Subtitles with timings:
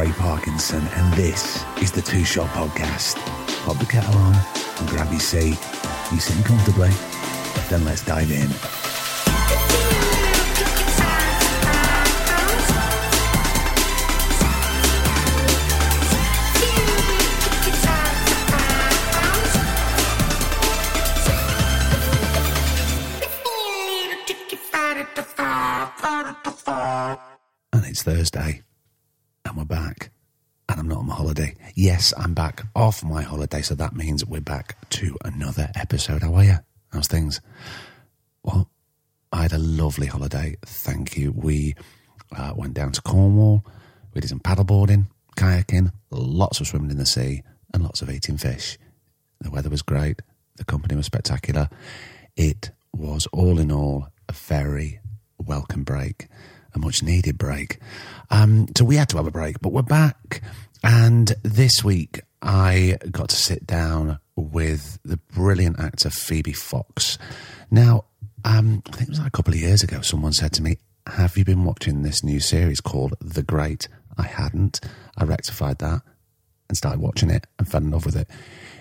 [0.00, 3.16] Craig Parkinson, and this is the Two Shot Podcast.
[3.66, 4.34] Pop the kettle on
[4.78, 5.58] and grab your seat.
[6.10, 6.88] You sitting comfortably?
[7.68, 8.48] Then let's dive in.
[27.74, 28.62] And it's Thursday,
[29.50, 30.10] and we're back.
[30.68, 31.56] And I'm not on my holiday.
[31.74, 36.22] Yes, I'm back off my holiday, so that means we're back to another episode.
[36.22, 36.56] How are you?
[36.92, 37.40] How's things?
[38.44, 38.70] Well,
[39.32, 40.54] I had a lovely holiday.
[40.64, 41.32] Thank you.
[41.32, 41.74] We
[42.30, 43.66] uh, went down to Cornwall.
[44.14, 47.42] We did some paddleboarding, kayaking, lots of swimming in the sea,
[47.74, 48.78] and lots of eating fish.
[49.40, 50.22] The weather was great.
[50.58, 51.68] The company was spectacular.
[52.36, 55.00] It was all in all a very
[55.44, 56.28] welcome break,
[56.74, 57.78] a much needed break.
[58.30, 60.42] Um, so we had to have a break, but we're back.
[60.82, 67.18] And this week I got to sit down with the brilliant actor Phoebe Fox.
[67.70, 68.04] Now,
[68.44, 70.78] um, I think it was like a couple of years ago, someone said to me,
[71.06, 73.88] Have you been watching this new series called The Great?
[74.16, 74.80] I hadn't.
[75.16, 76.02] I rectified that
[76.70, 78.28] and started watching it and fell in love with it.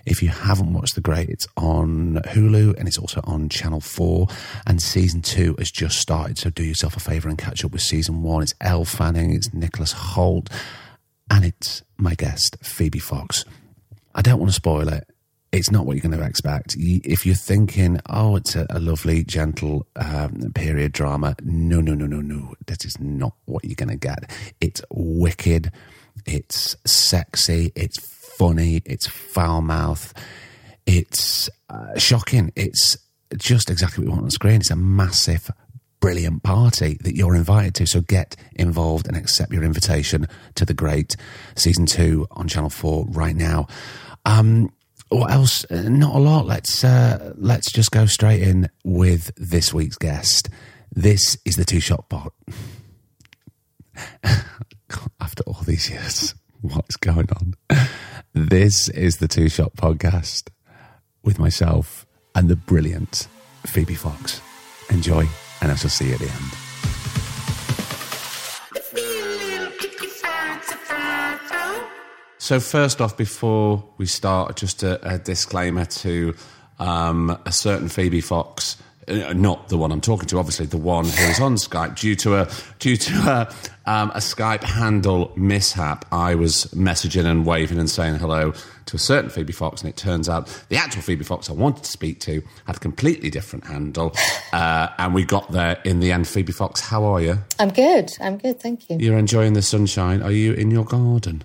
[0.05, 4.27] If you haven't watched The Great, it's on Hulu and it's also on Channel 4.
[4.67, 7.81] And season two has just started, so do yourself a favour and catch up with
[7.81, 8.43] season one.
[8.43, 10.49] It's Elle Fanning, it's Nicholas Hoult,
[11.31, 13.43] and it's my guest, Phoebe Fox.
[14.13, 15.09] I don't want to spoil it.
[15.51, 16.75] It's not what you're going to expect.
[16.77, 22.05] If you're thinking, oh, it's a, a lovely, gentle um, period drama, no, no, no,
[22.05, 22.53] no, no.
[22.67, 24.29] This is not what you're going to get.
[24.61, 25.71] It's wicked.
[26.25, 27.71] It's sexy.
[27.75, 27.99] It's
[28.37, 28.81] funny.
[28.85, 30.13] It's foul mouth.
[30.85, 32.51] It's uh, shocking.
[32.55, 32.97] It's
[33.37, 34.55] just exactly what we want on screen.
[34.55, 35.51] It's a massive,
[35.99, 37.85] brilliant party that you're invited to.
[37.85, 41.15] So get involved and accept your invitation to the great
[41.55, 43.67] season two on Channel Four right now.
[44.25, 44.71] Um,
[45.09, 45.65] what else?
[45.69, 46.45] Uh, Not a lot.
[46.45, 50.49] Let's uh, let's just go straight in with this week's guest.
[50.95, 52.33] This is the two shot pot.
[55.19, 57.55] After all these years, what's going on?
[58.33, 60.49] This is the two shot podcast
[61.23, 62.05] with myself
[62.35, 63.27] and the brilliant
[63.65, 64.41] Phoebe Fox.
[64.89, 65.27] Enjoy,
[65.61, 66.69] and I shall see you at the end.
[72.37, 76.33] So, first off, before we start, just a, a disclaimer to
[76.79, 78.77] um, a certain Phoebe Fox,
[79.09, 81.99] uh, not the one I'm talking to, obviously the one who is on Skype.
[81.99, 82.49] Due to a
[82.79, 88.15] due to a, um, a Skype handle mishap, I was messaging and waving and saying
[88.15, 88.53] hello
[88.85, 91.83] to a certain Phoebe Fox, and it turns out the actual Phoebe Fox I wanted
[91.83, 94.15] to speak to had a completely different handle,
[94.53, 96.27] uh, and we got there in the end.
[96.27, 97.37] Phoebe Fox, how are you?
[97.59, 98.11] I'm good.
[98.21, 98.59] I'm good.
[98.59, 98.97] Thank you.
[98.99, 100.21] You're enjoying the sunshine.
[100.21, 101.43] Are you in your garden?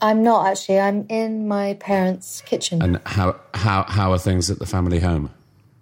[0.00, 0.78] I'm not actually.
[0.78, 2.82] I'm in my parents' kitchen.
[2.82, 5.30] And how how how are things at the family home?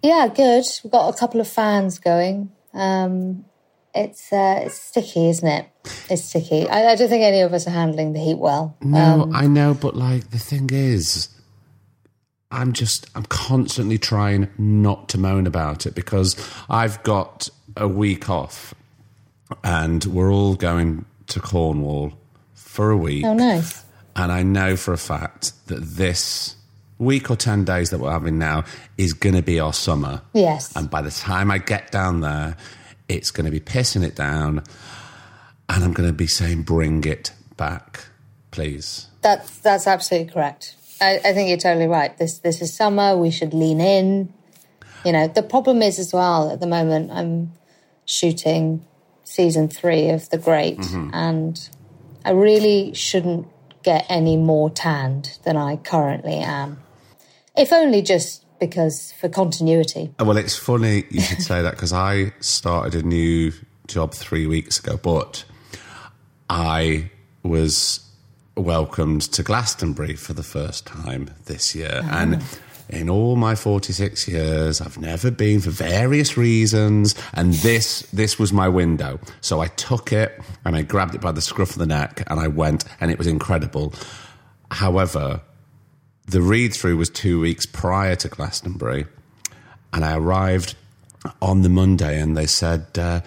[0.05, 0.63] Yeah, good.
[0.83, 2.51] We've got a couple of fans going.
[2.73, 3.45] Um,
[3.93, 5.67] it's uh, it's sticky, isn't it?
[6.09, 6.67] It's sticky.
[6.67, 8.75] I, I don't think any of us are handling the heat well.
[8.81, 11.29] No, Um, I know, but like the thing is,
[12.51, 16.35] I'm just I'm constantly trying not to moan about it because
[16.69, 18.73] I've got a week off,
[19.63, 22.13] and we're all going to Cornwall
[22.53, 23.25] for a week.
[23.25, 23.83] oh, nice.
[24.17, 26.55] And I know for a fact that this
[26.97, 28.63] week or 10 days that we're having now
[28.97, 30.21] is going to be our summer.
[30.33, 30.75] Yes.
[30.75, 32.55] And by the time I get down there,
[33.07, 34.63] it's going to be pissing it down.
[35.67, 38.05] And I'm going to be saying, bring it back,
[38.51, 39.07] please.
[39.21, 40.75] That's that's absolutely correct.
[41.01, 42.15] I, I think you're totally right.
[42.17, 43.17] This this is summer.
[43.17, 44.33] We should lean in.
[45.03, 47.11] You know, the problem is as well at the moment.
[47.11, 47.51] I'm
[48.05, 48.85] shooting
[49.23, 51.09] season three of The Great, mm-hmm.
[51.13, 51.69] and
[52.23, 53.47] I really shouldn't
[53.83, 56.79] get any more tanned than I currently am.
[57.57, 60.13] If only just because for continuity.
[60.19, 63.51] Uh, well, it's funny you should say that because I started a new
[63.87, 65.45] job three weeks ago, but
[66.49, 67.11] I
[67.43, 68.01] was
[68.55, 72.01] welcomed to Glastonbury for the first time this year.
[72.03, 72.21] Ah.
[72.21, 72.43] And
[72.89, 77.15] in all my 46 years, I've never been for various reasons.
[77.33, 79.19] And this, this was my window.
[79.41, 82.39] So I took it and I grabbed it by the scruff of the neck and
[82.39, 83.93] I went and it was incredible.
[84.71, 85.41] However,
[86.27, 89.05] the read through was two weeks prior to Glastonbury,
[89.93, 90.75] and I arrived
[91.41, 93.21] on the Monday, and they said, uh,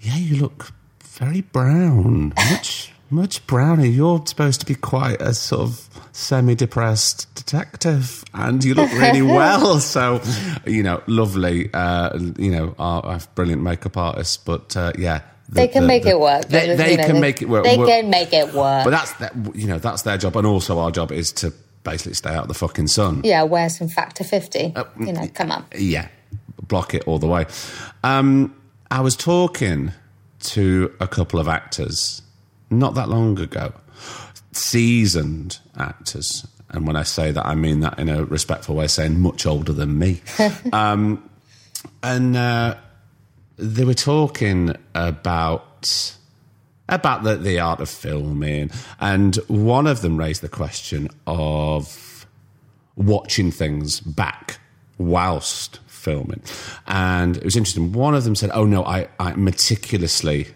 [0.00, 0.72] "Yeah, you look
[1.02, 3.86] very brown, much much browner.
[3.86, 9.80] You're supposed to be quite a sort of semi-depressed detective, and you look really well.
[9.80, 10.20] So,
[10.66, 11.70] you know, lovely.
[11.72, 15.88] Uh, you know, our, our brilliant makeup artists, but uh, yeah." the- They can the-
[15.88, 16.46] make the- it work.
[16.48, 17.64] They, they you know, can make it work.
[17.64, 18.84] They Work- can make it work.
[18.84, 19.32] but that's that.
[19.54, 21.52] You know, that's their job, and also our job is to
[21.84, 23.22] basically stay out of the fucking sun.
[23.24, 24.72] yeah, wear some factor 50.
[24.74, 25.64] Uh, you know, come on.
[25.76, 26.08] Yeah,
[26.62, 27.46] block it all the way.
[28.04, 28.54] Um,
[28.90, 29.92] I was talking
[30.40, 32.22] to a couple of actors
[32.70, 33.72] not that long ago,
[34.52, 36.46] seasoned actors.
[36.70, 39.72] And when I say that, I mean that in a respectful way, saying much older
[39.72, 40.20] than me.
[40.72, 41.28] um,
[42.02, 42.76] and uh,
[43.56, 46.16] they were talking about
[46.88, 48.70] about the, the art of filming,
[49.00, 52.26] and one of them raised the question of
[52.96, 54.58] watching things back
[54.98, 56.42] whilst filming.
[56.86, 57.92] And it was interesting.
[57.92, 60.48] One of them said, Oh, no, I, I meticulously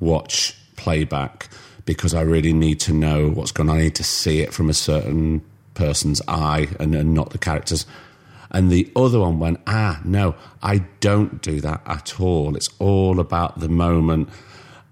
[0.00, 1.48] watch playback
[1.84, 3.78] because I really need to know what's going on.
[3.78, 5.42] I need to see it from a certain
[5.74, 7.86] person's eye and, and not the characters.
[8.50, 12.56] And the other one went, Ah, no, I don't do that at all.
[12.56, 14.28] It's all about the moment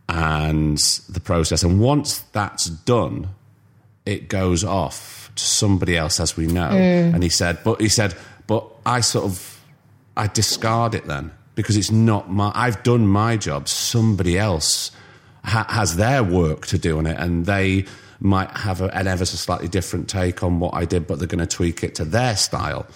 [0.09, 1.63] and the process.
[1.63, 3.29] And once that's done,
[4.05, 6.71] it goes off to somebody else, as we know.
[7.15, 8.15] And he said, but he said,
[8.47, 9.61] but I sort of,
[10.17, 12.53] I discard it then because it's not my.
[12.55, 13.69] I've done my job.
[13.69, 14.93] Somebody else
[15.45, 17.87] ha- has their work to do on it, and they
[18.21, 21.29] might have a, an ever so slightly different take on what I did, but they're
[21.29, 22.87] going to tweak it to their style.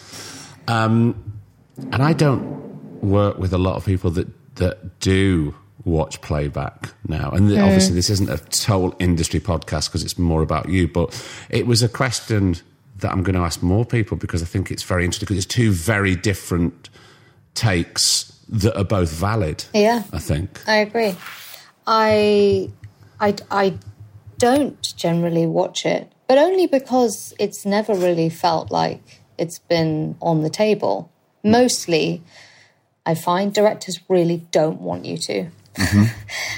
[0.69, 1.41] Um,
[1.77, 5.55] and I don't work with a lot of people that that do
[5.85, 7.31] watch playback now.
[7.31, 7.97] And obviously, hmm.
[7.97, 10.89] this isn't a total industry podcast because it's more about you.
[10.89, 12.57] But it was a question
[12.99, 15.55] that I'm going to ask more people because I think it's very interesting because it's
[15.55, 16.91] two very different
[17.55, 19.65] takes that are both valid.
[19.75, 20.03] Yeah.
[20.13, 20.61] I think.
[20.69, 21.15] I agree.
[21.87, 22.71] I,
[23.19, 23.79] I, I
[24.39, 30.43] don't generally watch it, but only because it's never really felt like it's been on
[30.43, 31.11] the table.
[31.43, 32.23] Mostly,
[33.07, 35.51] I find directors really don't want you to.
[35.77, 36.05] Mm-hmm.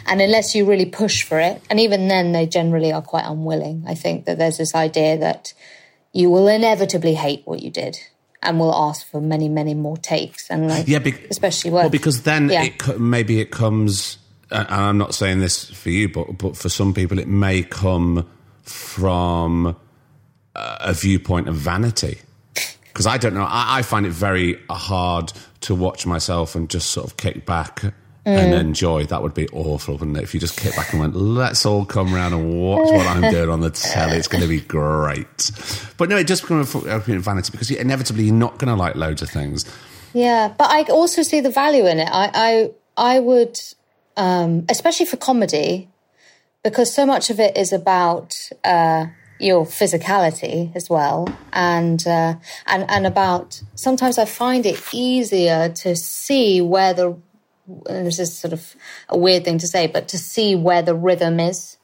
[0.07, 3.85] and unless you really push for it, and even then, they generally are quite unwilling.
[3.87, 5.53] I think that there's this idea that
[6.13, 7.99] you will inevitably hate what you did
[8.43, 10.51] and will ask for many, many more takes.
[10.51, 10.99] And like, Yeah,
[11.31, 12.65] especially well, because then Yeah.
[12.65, 14.19] it maybe it comes.
[14.51, 18.29] And I'm not saying this for you, but but for some people, it may come
[18.63, 22.19] from a a viewpoint of vanity.
[22.85, 25.33] Because I don't know, I, I find it very hard
[25.63, 27.83] to watch myself and just sort of kick back
[28.25, 29.05] and enjoy.
[29.07, 30.23] That would be awful, wouldn't it?
[30.23, 33.31] If you just kick back and went, let's all come round and watch what I'm
[33.31, 34.17] doing on the telly.
[34.17, 35.51] It's going to be great.
[35.99, 38.77] But no, it does become a a vanity because you- inevitably you're not going to
[38.77, 39.65] like loads of things.
[40.15, 42.09] Yeah, but I also see the value in it.
[42.13, 43.59] I I, I would,
[44.17, 45.89] um, especially for comedy,
[46.63, 49.07] because so much of it is about uh,
[49.41, 52.35] your physicality as well, and uh,
[52.67, 57.17] and and about sometimes I find it easier to see where the
[57.67, 58.75] and this is sort of
[59.09, 61.77] a weird thing to say, but to see where the rhythm is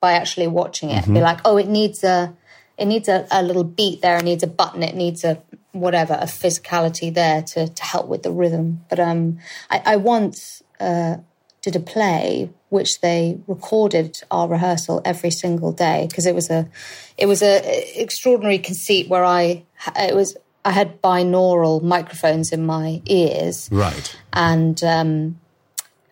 [0.00, 1.06] by actually watching it.
[1.06, 2.34] Be like, oh, it needs a
[2.78, 5.42] it needs a, a little beat there, it needs a button, it needs a
[5.72, 8.84] whatever, a physicality there to, to help with the rhythm.
[8.88, 9.38] But um
[9.70, 11.16] I, I once uh,
[11.62, 16.68] did a play which they recorded our rehearsal every single day because it was a
[17.16, 19.64] it was a extraordinary conceit where I
[19.96, 23.68] it was I had binaural microphones in my ears.
[23.72, 24.16] Right.
[24.32, 25.40] and um,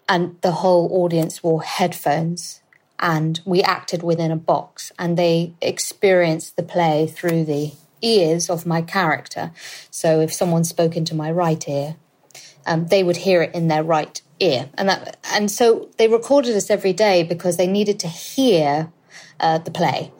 [0.08, 2.61] and the whole audience wore headphones.
[3.00, 4.92] And we acted within a box.
[4.99, 9.50] And they experienced the play through the ears of my character.
[9.90, 11.96] So if someone spoke into my right ear
[12.66, 14.68] um, they would hear it in their right ear.
[14.75, 18.90] And that and so they recorded us every day because they needed to hear
[19.40, 20.12] uh, the play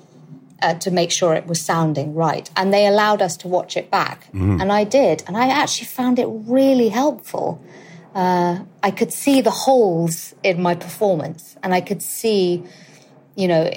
[0.65, 2.47] uh, to make sure it was sounding right.
[2.57, 4.19] And they allowed us to watch it back.
[4.33, 5.17] And I did.
[5.27, 6.29] And I actually found it
[6.59, 7.49] really helpful
[8.15, 8.55] uh,
[8.89, 12.63] I could see the holes in my performance, and I could see,
[13.35, 13.69] you know,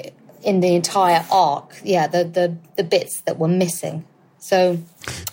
[0.44, 4.06] in the entire arc, yeah, the the, the bits that were missing.
[4.38, 4.78] So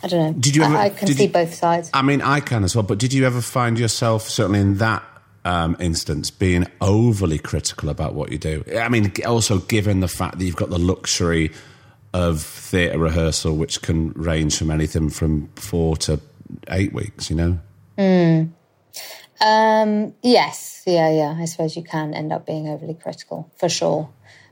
[0.03, 0.33] I don't know.
[0.41, 1.91] Did you ever- I, I can see you- both sides.
[1.93, 2.83] I mean, I can as well.
[2.93, 5.03] But did you ever find yourself, certainly in that
[5.45, 8.65] um, instance, being overly critical about what you do?
[8.79, 11.53] I mean, also given the fact that you've got the luxury
[12.13, 16.21] of theatre rehearsal, which can range from anything from four to
[16.69, 17.31] eight weeks.
[17.31, 17.59] You know.
[19.41, 21.37] Um, yes, yeah, yeah.
[21.39, 24.09] I suppose you can end up being overly critical for sure,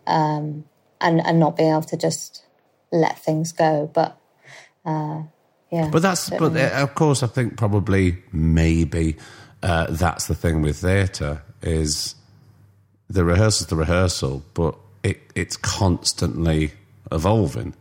[0.06, 0.64] um,
[1.00, 2.44] and and not being able to just
[2.90, 3.90] let things go.
[3.92, 4.18] But
[4.84, 5.22] uh,
[5.70, 9.16] yeah, But that's, but uh, of course, I think probably maybe
[9.62, 12.14] uh, that's the thing with theatre is
[13.08, 16.72] the rehearsal's the rehearsal, but it it's constantly
[17.10, 17.74] evolving.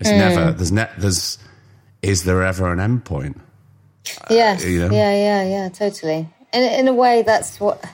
[0.00, 1.38] It's never there's ne- there's
[2.02, 3.40] is there ever an end point?
[4.30, 4.94] yes, you know?
[4.94, 6.28] yeah, yeah, yeah, totally.
[6.52, 7.84] In in a way, that's what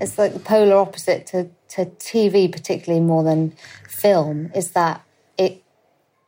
[0.00, 3.52] it's like the polar opposite to to TV, particularly more than
[3.88, 5.02] film, is that.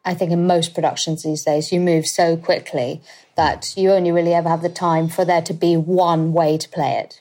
[0.05, 3.03] I think in most productions these days, you move so quickly
[3.37, 6.69] that you only really ever have the time for there to be one way to
[6.69, 7.21] play it,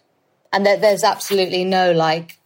[0.54, 2.40] and there, there's absolutely no like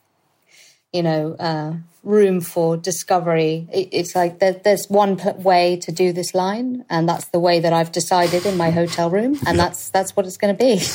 [0.94, 1.74] you know, uh,
[2.04, 3.68] room for discovery.
[3.72, 7.92] It's like there's one way to do this line, and that's the way that I've
[7.92, 10.82] decided in my hotel room, and that's that's what it's going to be.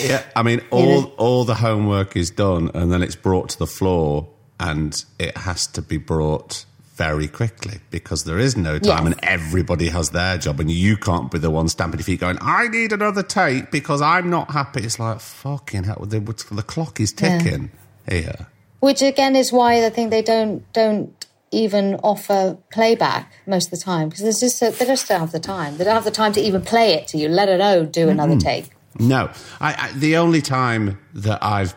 [0.00, 3.66] Yeah, I mean, all all the homework is done, and then it's brought to the
[3.66, 6.64] floor, and it has to be brought
[7.00, 9.14] very quickly because there is no time, Yes.
[9.14, 12.36] and everybody has their job, and you can't be the one stamping your feet, going,
[12.42, 16.04] "I need another take because I'm not happy." It's like fucking hell.
[16.06, 16.20] The,
[16.52, 17.70] the clock is ticking
[18.06, 18.48] here.
[18.80, 23.82] Which again is why I think they don't don't even offer playback most of the
[23.92, 25.78] time because there's just they just don't have the time.
[25.78, 28.34] They don't have the time to even play it to you, let alone do another
[28.34, 28.42] mm.
[28.42, 28.66] take.
[28.98, 31.74] No, I, I, the only time that I've,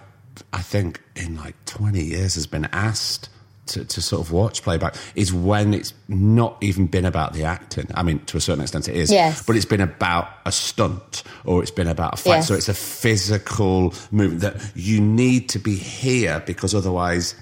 [0.51, 3.29] I think, in like 20 years has been asked
[3.67, 7.87] to, to sort of watch playback is when it's not even been about the acting.
[7.95, 9.11] I mean, to a certain extent it is.
[9.11, 9.45] Yes.
[9.45, 12.29] But it's been about a stunt or it's been about a fight.
[12.35, 12.47] Yes.
[12.49, 17.35] So it's a physical movement that you need to be here because otherwise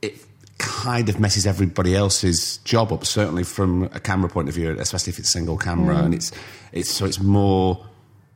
[0.00, 0.14] it
[0.58, 3.04] kind of messes everybody else's job up.
[3.04, 6.04] Certainly from a camera point of view, especially if it's single camera, Mm.
[6.04, 6.32] and it's
[6.72, 7.86] it's so it's more.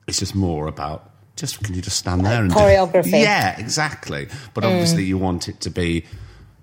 [0.06, 3.12] It's just more about just can you just stand there and do- choreography.
[3.14, 3.22] Mm.
[3.22, 4.28] yeah, exactly.
[4.52, 6.04] But obviously, you want it to be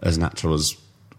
[0.02, 0.76] as natural as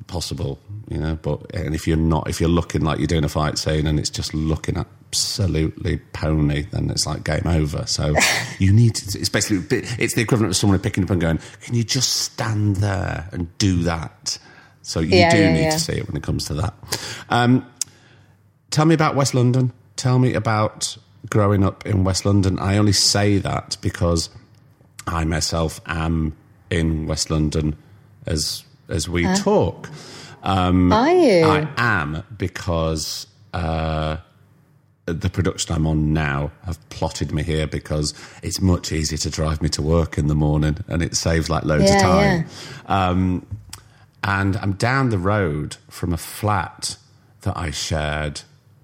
[0.07, 0.59] possible,
[0.89, 1.17] you know.
[1.21, 3.99] But and if you're not, if you're looking like you're doing a fight scene and
[3.99, 7.87] it's just looking absolutely pony, then it's like game over.
[7.87, 8.15] So
[8.59, 9.19] you need to.
[9.19, 12.77] It's basically it's the equivalent of someone picking up and going, "Can you just stand
[12.77, 14.39] there and do that?"
[14.83, 15.71] So you Yeah, do yeah, need yeah.
[15.71, 16.75] to see it when it comes to that.
[17.31, 17.65] Um,
[18.71, 19.73] tell me about West London.
[19.97, 20.97] Tell me about
[21.31, 22.59] growing up in West London.
[22.59, 24.29] I only say that because
[25.07, 26.37] I myself am
[26.69, 27.77] in West London
[28.27, 29.89] as as we talk.
[30.43, 31.45] Um, Are you?
[31.45, 34.19] I am because uh,
[35.07, 39.63] the production I'm on now have plotted me here because it's much easier to drive
[39.63, 42.47] me to work in the morning and it saves like loads of Yeah, time.
[42.87, 43.47] Um,
[44.25, 46.97] and I'm down the road from a flat
[47.43, 48.43] that I shared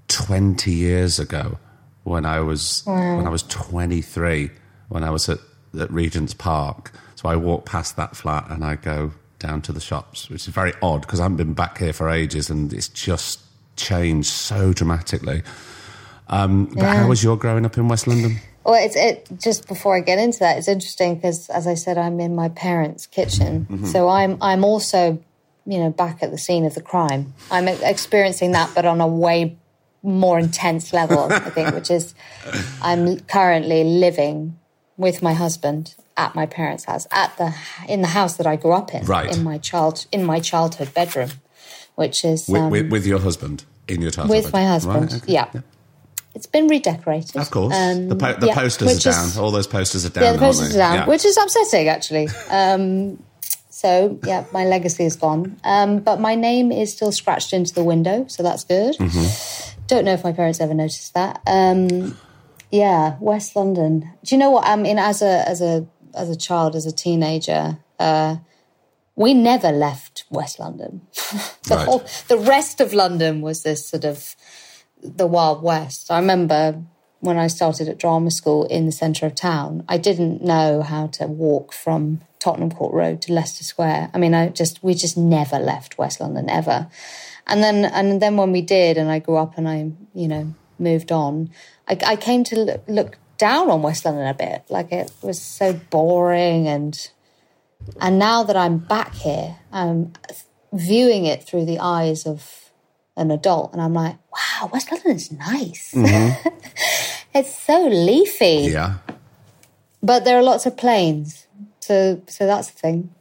[0.08, 1.58] 20 years ago
[2.02, 4.50] when I was when I was 23
[4.88, 5.38] when I was at,
[5.78, 6.92] at Regent's Park.
[7.14, 10.54] So I walk past that flat and I go down to the shops, which is
[10.54, 13.40] very odd because I haven't been back here for ages and it's just
[13.76, 15.42] changed so dramatically.
[16.28, 18.38] Um, but how was your growing up in West London?
[18.64, 19.26] Well, it's it.
[19.38, 22.50] Just before I get into that, it's interesting because, as I said, I'm in my
[22.50, 25.18] parents' kitchen, so I'm I'm also,
[25.64, 27.32] you know, back at the scene of the crime.
[27.50, 29.56] I'm experiencing that, but on a way
[30.02, 32.14] more intense level, I think, which is
[32.82, 34.58] I'm currently living
[34.98, 37.54] with my husband at my parents' house, at the
[37.88, 39.34] in the house that I grew up in, Right.
[39.34, 41.30] in my child in my childhood bedroom,
[41.94, 44.36] which is With, um, with, with your husband in your childhood?
[44.44, 45.12] with my husband.
[45.12, 45.32] Right, okay.
[45.32, 45.50] yeah.
[46.34, 47.36] It's been redecorated.
[47.36, 47.74] Of course.
[47.74, 49.42] Um, the po- the yeah, posters are is- down.
[49.44, 50.24] All those posters are down.
[50.24, 51.06] yeah, the posters are down, Yeah.
[51.06, 52.28] which is upsetting actually.
[52.50, 53.22] Um,
[53.70, 57.84] so yeah, my legacy is gone, um, but my name is still scratched into the
[57.84, 58.96] window, so that's good.
[58.96, 59.84] Mm-hmm.
[59.86, 61.40] Don't know if my parents ever noticed that.
[61.46, 62.16] Um,
[62.70, 64.00] yeah, West London.
[64.24, 64.66] Do you know what?
[64.66, 65.86] I mean, as a as a
[66.18, 68.36] as a child, as a teenager, uh,
[69.16, 71.02] we never left West London.
[71.64, 71.86] the Right.
[71.86, 74.36] whole the rest of London was this sort of
[75.02, 76.10] the Wild West.
[76.10, 76.82] I remember
[77.20, 81.08] when I started at drama school in the centre of town, I didn't know how
[81.18, 84.10] to walk from Tottenham Court Road to Leicester Square.
[84.14, 86.88] I mean, I just we just never left West London ever.
[87.46, 90.54] And then and then when we did, and I grew up and I you know
[90.78, 91.50] moved on,
[91.88, 94.64] I, I came to look, look down on West London a bit.
[94.68, 97.10] Like it was so boring and
[98.00, 100.12] and now that I'm back here, I'm
[100.72, 102.70] viewing it through the eyes of
[103.16, 105.92] an adult and I'm like, wow, West London is nice.
[107.34, 108.70] it's so leafy.
[108.72, 108.98] Yeah.
[110.02, 111.46] But there are lots of planes.
[111.80, 113.14] So so that's the thing.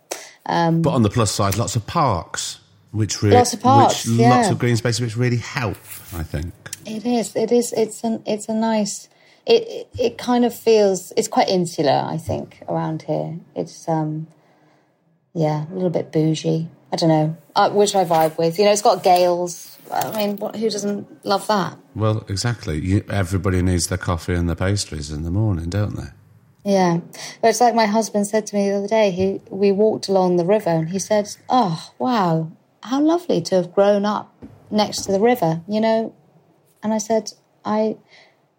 [0.45, 2.59] Um, But on the plus side, lots of parks,
[2.91, 4.29] which really, Lots of parks, which yeah.
[4.29, 5.77] lots of green spaces, which really help.
[6.15, 6.53] I think.
[6.85, 7.35] It is.
[7.35, 7.73] It is.
[7.73, 8.23] It's an.
[8.25, 9.09] It's a nice.
[9.49, 11.13] It, it kind of feels.
[11.15, 12.03] It's quite insular.
[12.05, 13.39] I think around here.
[13.55, 14.27] It's um.
[15.33, 16.67] Yeah, a little bit bougie.
[16.91, 18.57] I don't know, uh, which I vibe with.
[18.57, 19.77] You know, it's got Gail's.
[19.91, 21.77] I mean, what, who doesn't love that?
[21.95, 22.79] Well, exactly.
[22.79, 26.07] You, everybody needs their coffee and their pastries in the morning, don't they?
[26.63, 26.99] Yeah,
[27.41, 29.11] but it's like my husband said to me the other day.
[29.11, 32.51] He we walked along the river, and he said, "Oh, wow,
[32.83, 34.33] how lovely to have grown up
[34.69, 36.15] next to the river." You know,
[36.83, 37.31] and I said,
[37.63, 37.97] "I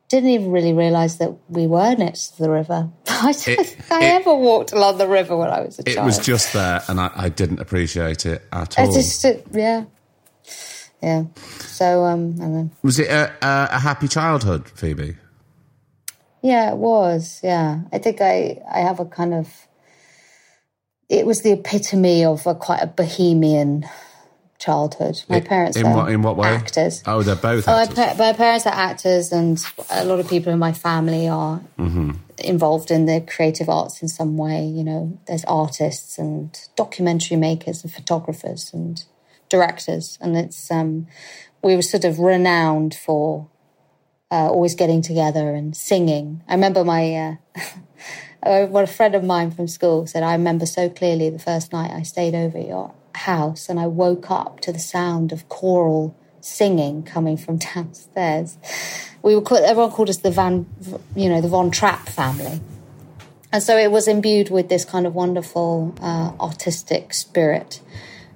[0.09, 2.91] didn't even really realise that we were next to the river.
[3.09, 5.83] I don't It- think I it- ever walked along the river when I was a
[5.83, 6.05] It child.
[6.05, 8.91] It was just there, and I, I didn't appreciate it at all.
[8.91, 9.85] I just, uh, yeah,
[11.03, 11.25] yeah.
[11.61, 12.71] So um, I.
[12.83, 15.17] Was it a, a, a happy childhood, Phoebe?
[16.43, 17.41] Yeah, it was.
[17.43, 19.49] Yeah, I think I I have a kind of.
[21.09, 23.87] It was the epitome of a quite a bohemian
[24.59, 25.23] childhood.
[25.29, 26.49] My parents in are what in what way?
[26.49, 27.03] actors.
[27.07, 27.97] Oh, they're both Oh, my, actors.
[27.97, 32.11] pa- my parents are actors, and a lot of people in my family are Mm-hmm.
[32.38, 34.65] involved in the creative arts in some way.
[34.65, 39.03] You know, there's artists and documentary makers and photographers and
[39.49, 41.07] directors, and it's um,
[41.62, 43.49] we were sort of renowned for
[44.31, 46.43] uh, always getting together and singing.
[46.49, 47.15] I remember my.
[47.15, 47.35] Uh,
[48.43, 51.73] uh, what a friend of mine from school said, I remember so clearly the first
[51.73, 55.49] night I stayed over at your house and I woke up to the sound of
[55.49, 58.59] choral singing coming from downstairs.
[59.23, 60.67] We were called, everyone called us the Van,
[61.17, 62.61] you know, the Von Trapp family.
[63.53, 67.81] And so it was imbued with this kind of wonderful uh, artistic spirit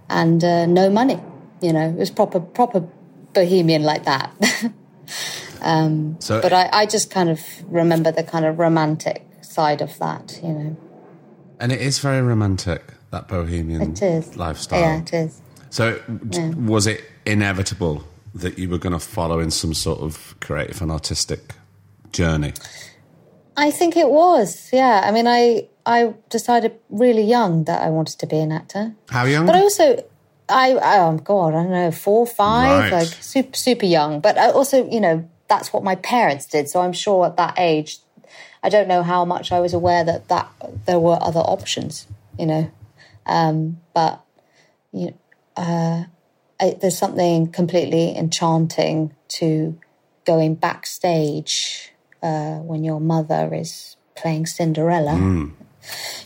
[0.08, 1.20] and uh, no money.
[1.60, 2.80] You know, it was proper, proper
[3.34, 4.32] bohemian like that.
[5.62, 7.40] So, but I, I just kind of
[7.72, 10.76] remember the kind of romantic side of that, you know.
[11.60, 13.94] and it is very romantic that bohemian
[14.36, 14.80] lifestyle.
[14.80, 15.40] Yeah, it is.
[15.70, 20.34] So, d- was it inevitable that you were going to follow in some sort of
[20.40, 21.54] creative and artistic
[22.12, 22.52] journey?
[23.56, 24.68] I think it was.
[24.72, 25.02] Yeah.
[25.04, 29.24] I mean, I I decided really young that I wanted to be an actor, How
[29.24, 29.46] young?
[29.46, 30.04] but also.
[30.48, 32.92] I oh god I don't know four five Right.
[32.98, 36.80] like super super young but I also you know that's what my parents did so
[36.82, 37.98] I'm sure at that age
[38.62, 40.48] I don't know how much I was aware that that
[40.84, 42.06] there were other options
[42.38, 42.70] you know
[43.26, 44.24] um, but
[44.92, 45.14] you
[45.56, 46.04] uh,
[46.60, 49.78] I, there's something completely enchanting to
[50.24, 55.14] going backstage uh, when your mother is playing Cinderella.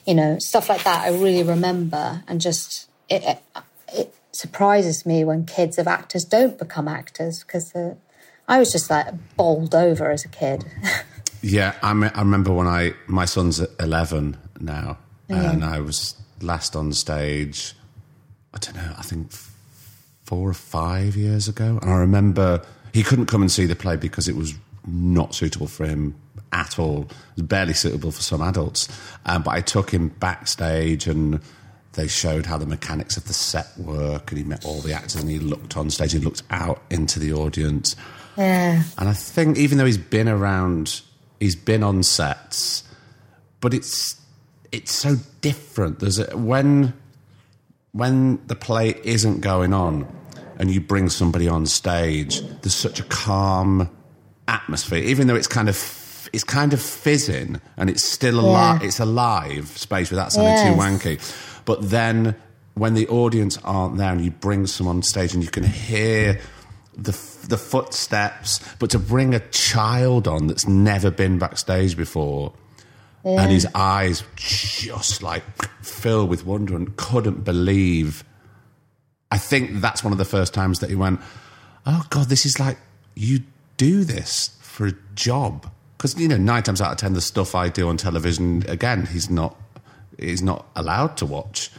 [0.07, 1.07] You know, stuff like that.
[1.07, 6.59] I really remember, and just it, it, it surprises me when kids of actors don't
[6.59, 7.95] become actors because uh,
[8.47, 9.07] I was just like
[9.37, 10.65] bowled over as a kid.
[11.43, 16.77] Yeah, I, me- I remember when I my son's 11 now, and I was last
[16.77, 17.75] on stage.
[18.55, 18.95] I don't know.
[18.97, 19.33] I think
[20.25, 23.97] four or five years ago, and I remember he couldn't come and see the play
[23.97, 24.55] because it was
[24.87, 26.15] not suitable for him
[26.53, 27.03] at all.
[27.03, 28.89] It was barely suitable for some adults.
[29.27, 31.41] Um, but I took him backstage and.
[31.93, 35.15] They showed how the mechanics of the set work, and he met all the actors,
[35.15, 37.97] and he looked on stage, he looked out into the audience,
[38.37, 41.01] yeah, and I think even though he's been around,
[41.41, 42.85] he's been on sets,
[43.61, 44.21] but it's
[44.73, 46.01] it's so different.
[46.01, 46.95] There's a, when
[47.93, 50.07] when the play isn't going on,
[50.59, 53.91] and you bring somebody on stage, there's such a calm
[54.49, 55.03] atmosphere.
[55.03, 58.81] Even though it's kind of it's kind of fizzing and it's still alive.
[58.81, 58.89] Yeah.
[58.89, 61.63] It's a live space without sounding too wanky.
[61.65, 62.37] But then
[62.75, 66.41] when the audience aren't there and you bring someone on stage and you can hear
[66.97, 67.13] the
[67.49, 72.53] the footsteps, but to bring a child on that's never been backstage before,
[73.27, 75.43] and his eyes just like
[75.83, 78.23] filled with wonder and couldn't believe.
[79.31, 81.21] I think that's one of the first times that he went,
[81.85, 82.79] "Oh God, this is like
[83.15, 83.41] you
[83.77, 87.55] do this for a job." Because you know, nine times out of ten, the stuff
[87.55, 89.57] I do on television, again, he's not
[90.19, 91.71] he's not allowed to watch.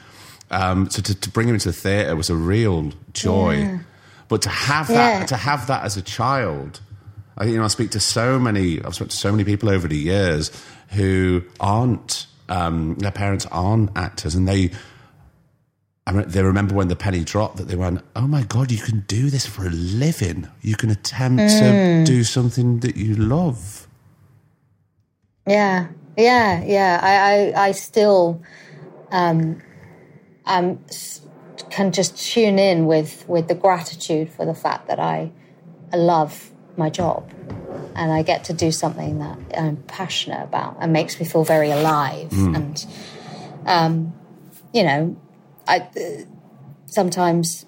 [0.51, 3.79] Um, so to, to bring him into the theatre was a real joy.
[4.29, 5.19] But to have Yeah.
[5.19, 6.81] that, to have that as a child,
[7.37, 8.81] I, you know, I speak to so many.
[8.83, 10.51] I've spoken to so many people over the years
[10.89, 12.27] who aren't.
[12.49, 14.71] Um, their parents aren't actors, and they.
[16.07, 18.79] I re- they remember when the penny dropped that they went, "Oh my god, you
[18.79, 20.47] can do this for a living.
[20.61, 23.87] You can attempt to do something that you love."
[25.47, 26.99] Yeah, yeah, yeah.
[27.03, 28.41] I, I, I still,
[29.11, 29.61] um,
[30.45, 30.79] um,
[31.69, 35.31] can just tune in with with the gratitude for the fact that I
[35.93, 37.29] love my job,
[37.95, 41.71] and I get to do something that I'm passionate about and makes me feel very
[41.71, 42.29] alive.
[42.29, 42.55] Mm.
[42.55, 42.85] And,
[43.65, 44.13] um,
[44.73, 45.17] you know,
[45.67, 46.23] I uh,
[46.85, 47.65] sometimes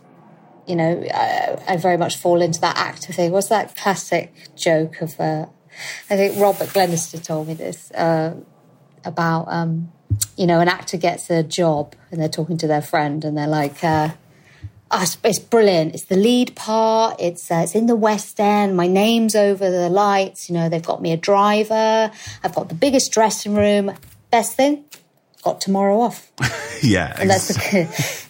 [0.69, 3.31] you know, I, I, very much fall into that actor thing.
[3.31, 5.47] What's that classic joke of, uh,
[6.11, 8.35] I think Robert Glenister told me this, uh,
[9.03, 9.91] about, um,
[10.37, 13.47] you know, an actor gets a job and they're talking to their friend and they're
[13.47, 14.09] like, uh,
[14.91, 15.93] oh, it's, it's, brilliant.
[15.93, 17.19] It's the lead part.
[17.19, 18.75] It's, uh, it's in the West End.
[18.75, 20.49] My name's over the lights.
[20.49, 22.11] You know, they've got me a driver.
[22.43, 23.91] I've got the biggest dressing room.
[24.31, 24.85] Best thing,
[25.43, 26.31] got tomorrow off.
[26.83, 27.49] yeah, and that's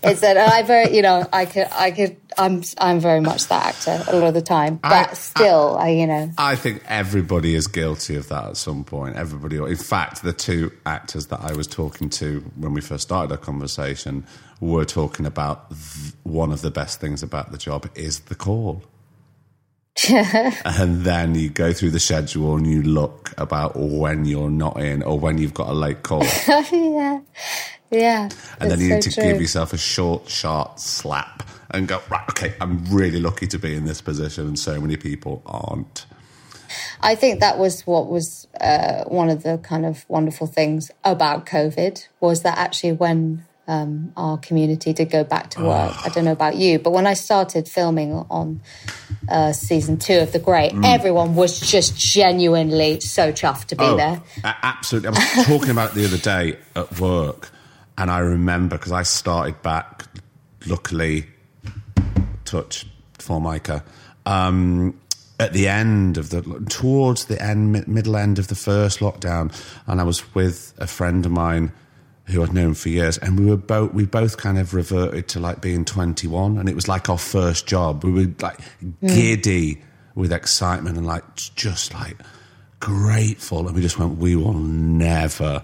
[0.01, 3.65] it's that I very you know I could I could I'm I'm very much that
[3.75, 6.83] actor a lot of the time, but I, still I, I, you know I think
[6.87, 9.17] everybody is guilty of that at some point.
[9.17, 13.31] Everybody, in fact, the two actors that I was talking to when we first started
[13.31, 14.25] our conversation
[14.59, 18.83] were talking about th- one of the best things about the job is the call.
[20.09, 25.03] and then you go through the schedule and you look about when you're not in
[25.03, 26.23] or when you've got a late call.
[26.71, 27.19] yeah.
[27.91, 28.29] Yeah.
[28.59, 29.23] And then you so need to true.
[29.23, 33.75] give yourself a short, sharp slap and go, right, okay, I'm really lucky to be
[33.75, 36.05] in this position, and so many people aren't.
[37.01, 41.45] I think that was what was uh, one of the kind of wonderful things about
[41.45, 46.01] COVID was that actually when um, our community to go back to work, oh.
[46.03, 48.61] I don't know about you, but when I started filming on
[49.29, 50.83] uh, season two of The Great, mm.
[50.83, 54.21] everyone was just genuinely so chuffed to be oh, there.
[54.43, 55.09] Absolutely.
[55.09, 57.51] I was talking about it the other day at work,
[57.95, 60.05] and I remember because I started back,
[60.65, 61.27] luckily,
[62.45, 62.87] touch
[63.19, 63.83] Formica.
[64.25, 64.99] Um,
[65.39, 69.49] at the end of the towards the end middle end of the first lockdown
[69.87, 71.71] and i was with a friend of mine
[72.29, 75.39] who I'd known for years, and we were both we both kind of reverted to
[75.39, 78.03] like being 21, and it was like our first job.
[78.03, 78.93] We were like mm.
[79.01, 79.81] giddy
[80.15, 82.17] with excitement and like just like
[82.79, 85.63] grateful, and we just went, we will never,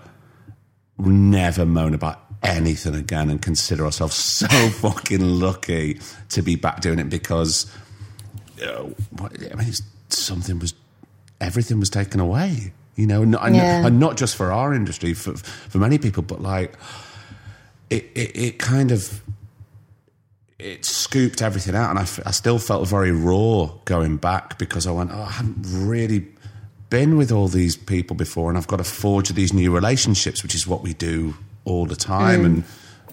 [0.97, 5.99] never moan about anything again, and consider ourselves so fucking lucky
[6.29, 7.71] to be back doing it because,
[8.57, 9.73] you know, I mean,
[10.09, 10.73] something was
[11.41, 13.85] everything was taken away you know, and, yeah.
[13.85, 16.73] and, not just for our industry, for for many people, but like
[17.89, 19.21] it, it, it kind of
[20.57, 24.87] it scooped everything out, and I, f- I still felt very raw going back because
[24.87, 26.25] I went, oh, I haven't really
[26.89, 30.55] been with all these people before, and I've got to forge these new relationships, which
[30.55, 32.45] is what we do all the time, mm.
[32.45, 32.63] and.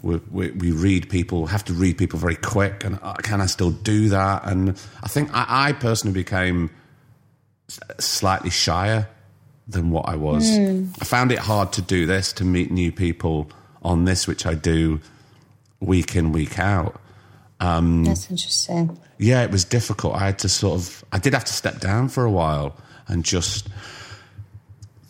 [0.02, 3.46] We, we, we, read people, have to read people very quick, and uh, can I
[3.46, 4.44] still do that?
[4.48, 6.70] And I think I, I personally became
[8.00, 9.06] slightly shyer
[9.66, 10.50] than what I was.
[10.50, 10.96] Mm.
[11.00, 13.50] I found it hard to do this, to meet new people
[13.82, 15.00] on this, which I do
[15.80, 17.00] week in, week out.
[17.60, 18.98] Um, That's interesting.
[19.18, 20.14] Yeah, it was difficult.
[20.14, 23.24] I had to sort of, I did have to step down for a while and
[23.24, 23.68] just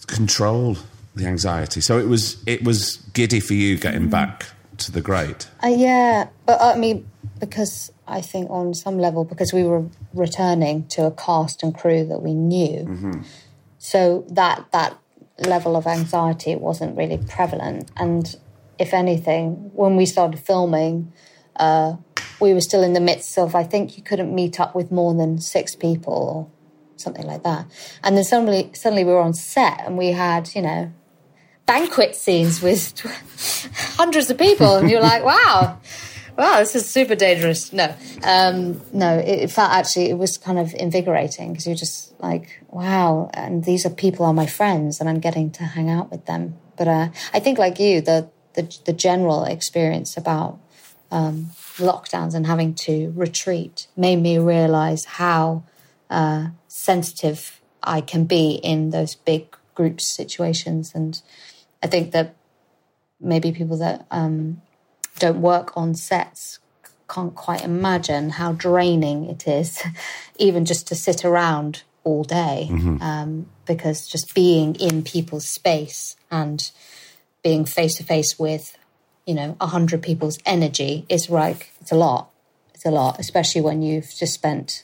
[0.07, 0.77] control
[1.15, 1.81] the anxiety.
[1.81, 4.11] So it was, it was giddy for you getting mm.
[4.11, 4.47] back
[4.79, 5.49] to the great.
[5.63, 10.87] Uh, yeah, but I mean, because I think on some level, because we were returning
[10.89, 12.85] to a cast and crew that we knew.
[12.85, 13.23] Mm-hmm
[13.85, 14.97] so that that
[15.41, 17.91] level of anxiety wasn't really prevalent.
[17.97, 18.33] And
[18.79, 21.13] if anything, when we started filming,
[21.57, 21.97] uh,
[22.41, 23.57] we were still in the midst of.
[23.57, 26.49] I think you couldn't meet up with more than six people or
[26.97, 27.67] something like that.
[28.05, 30.93] And then suddenly, suddenly we were on set and we had, you know,
[31.67, 33.01] banquet scenes with
[33.97, 35.81] hundreds of people, and you're like, wow
[36.37, 37.73] wow, this is super dangerous.
[37.73, 42.19] No, um, no, it, it, felt actually, it was kind of invigorating because you're just
[42.21, 46.11] like, wow, and these are people are my friends and I'm getting to hang out
[46.11, 46.55] with them.
[46.77, 50.59] But uh, I think, like you, the, the, the general experience about
[51.11, 55.65] um, lockdowns and having to retreat made me realize how
[56.11, 60.93] uh, sensitive I can be in those big group situations.
[60.95, 61.21] And
[61.83, 62.37] I think that
[63.21, 64.63] maybe people that um,
[65.19, 66.59] don't work on sets
[67.13, 69.83] can't quite imagine how draining it is,
[70.39, 72.69] even just to sit around all day.
[72.71, 73.03] Mm-hmm.
[73.03, 76.71] Um, because just being in people's space and
[77.43, 78.77] being face to face with,
[79.27, 82.31] you know, a hundred people's energy is like it's a lot.
[82.75, 84.83] It's a lot, especially when you've just spent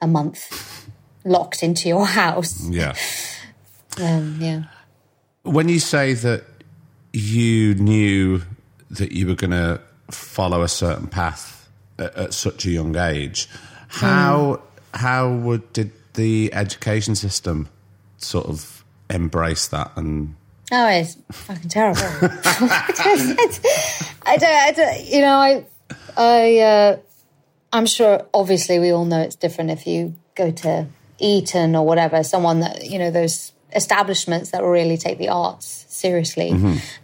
[0.00, 0.88] a month
[1.24, 2.68] locked into your house.
[2.68, 2.94] Yeah.
[4.00, 4.62] Um, yeah.
[5.42, 6.44] When you say that
[7.12, 8.42] you knew
[8.90, 13.48] that you were going to follow a certain path at, at, such a young age.
[13.88, 14.98] How mm.
[14.98, 17.68] how would, did the education system
[18.16, 20.34] sort of embrace that and
[20.70, 22.02] Oh, it's fucking terrible.
[22.02, 23.34] I
[24.36, 25.64] don't, I don't, you know, I,
[26.14, 26.98] I, uh,
[27.72, 28.26] I'm sure.
[28.34, 30.86] Obviously, we all know it's different if you go to
[31.18, 36.50] Eton or whatever, someone that you know those establishments that really take the arts seriously.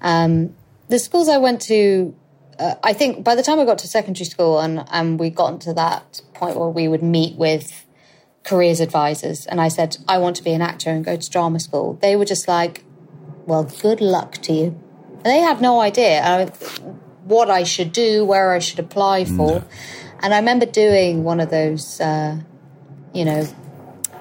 [0.03, 0.55] Um,
[0.89, 2.15] the schools I went to,
[2.59, 5.61] uh, I think by the time I got to secondary school and and we got
[5.63, 7.87] to that point where we would meet with
[8.45, 11.61] careers advisors, and I said I want to be an actor and go to drama
[11.61, 11.99] school.
[12.01, 12.85] They were just like,
[13.47, 14.81] "Well, good luck to you."
[15.17, 16.47] And they had no idea uh,
[17.25, 19.65] what I should do, where I should apply for.
[20.21, 22.39] And I remember doing one of those, uh,
[23.13, 23.47] you know,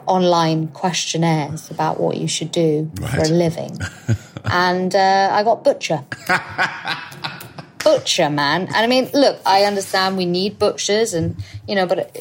[0.05, 3.77] online questionnaires about what you should do for a living.
[4.45, 6.03] and uh, I got butcher.
[7.83, 8.63] butcher, man.
[8.67, 11.35] And I mean, look, I understand we need butchers, and
[11.67, 12.15] you know, but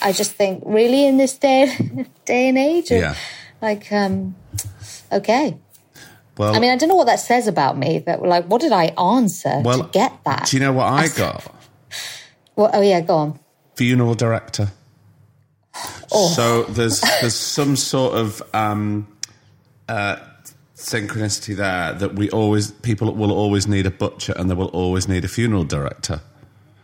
[0.00, 1.76] I just think, really, in this day
[2.24, 3.14] day and age, Yeah.
[3.62, 4.36] like, um,
[5.12, 5.56] okay.
[6.38, 8.00] well I mean, I don't know what that says about me.
[8.00, 10.46] That like, what did I answer well to get that?
[10.46, 11.44] do you know what i got
[12.56, 13.38] Well, oh yeah, go on.
[13.76, 14.68] funeral director
[16.10, 16.28] Oh.
[16.28, 19.06] so there's there's some sort of um
[19.88, 20.16] uh
[20.76, 25.08] synchronicity there that we always people will always need a butcher and they will always
[25.08, 26.20] need a funeral director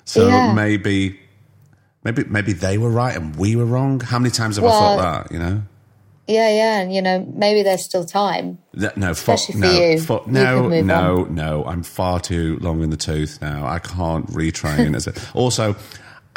[0.04, 0.54] so Yeah.
[0.54, 1.20] maybe
[2.02, 4.96] maybe maybe they were right and we were wrong how many times have i Well-
[4.98, 5.62] thought that you know
[6.28, 8.56] Yeah, yeah, and you know, maybe there's still time.
[8.78, 10.38] Th- No, fuck, Especially for no, you.
[10.38, 11.64] You no, move no, no.
[11.66, 13.66] I'm far too long in the tooth now.
[13.66, 14.94] I can't retrain.
[14.94, 15.18] as it.
[15.34, 15.74] Also,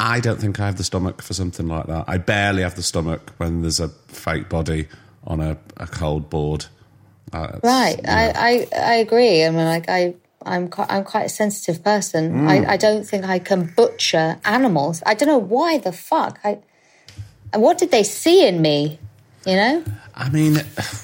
[0.00, 2.04] I don't think I have the stomach for something like that.
[2.08, 4.88] I barely have the stomach when there's a fake body
[5.24, 6.66] on a, a cold board.
[7.32, 8.00] Uh, Right.
[8.02, 8.32] yeah.
[8.36, 9.44] I, I, I agree.
[9.44, 12.32] I mean, like, I, I'm quite, I'm quite a sensitive person.
[12.42, 12.48] Mm.
[12.68, 15.02] I, I don't think I can butcher animals.
[15.04, 16.38] I don't know why the fuck.
[16.44, 16.58] I,
[17.52, 18.98] and what did they see in me?
[19.44, 19.84] You know?
[20.14, 20.54] I mean,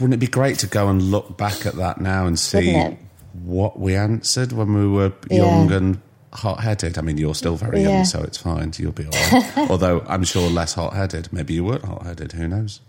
[0.00, 2.96] wouldn't it be great to go and look back at that now and see
[3.44, 5.44] what we answered when we were Yeah.
[5.44, 6.00] young and
[6.32, 6.98] hot-headed?
[6.98, 7.88] I mean, you're still very Yeah.
[7.96, 8.72] young, so it's fine.
[8.78, 9.58] You'll be all right.
[9.70, 11.32] Although I'm sure less hot-headed.
[11.32, 12.32] Maybe you weren't hot-headed.
[12.32, 12.80] Who knows?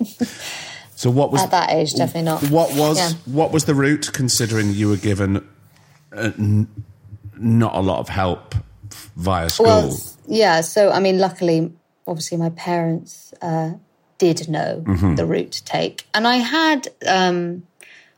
[1.04, 2.42] So what was At that age, definitely not.
[2.50, 3.10] What was Yeah.
[3.26, 4.08] what was the route?
[4.14, 5.46] Considering you were given
[6.16, 6.66] uh, n-
[7.36, 8.54] not a lot of help
[9.14, 9.66] via school.
[9.66, 10.62] Well, yeah.
[10.62, 11.70] So, I mean, luckily,
[12.06, 13.72] obviously, my parents uh,
[14.16, 15.16] did know Mm-hmm.
[15.16, 17.64] the route to take, and I had um,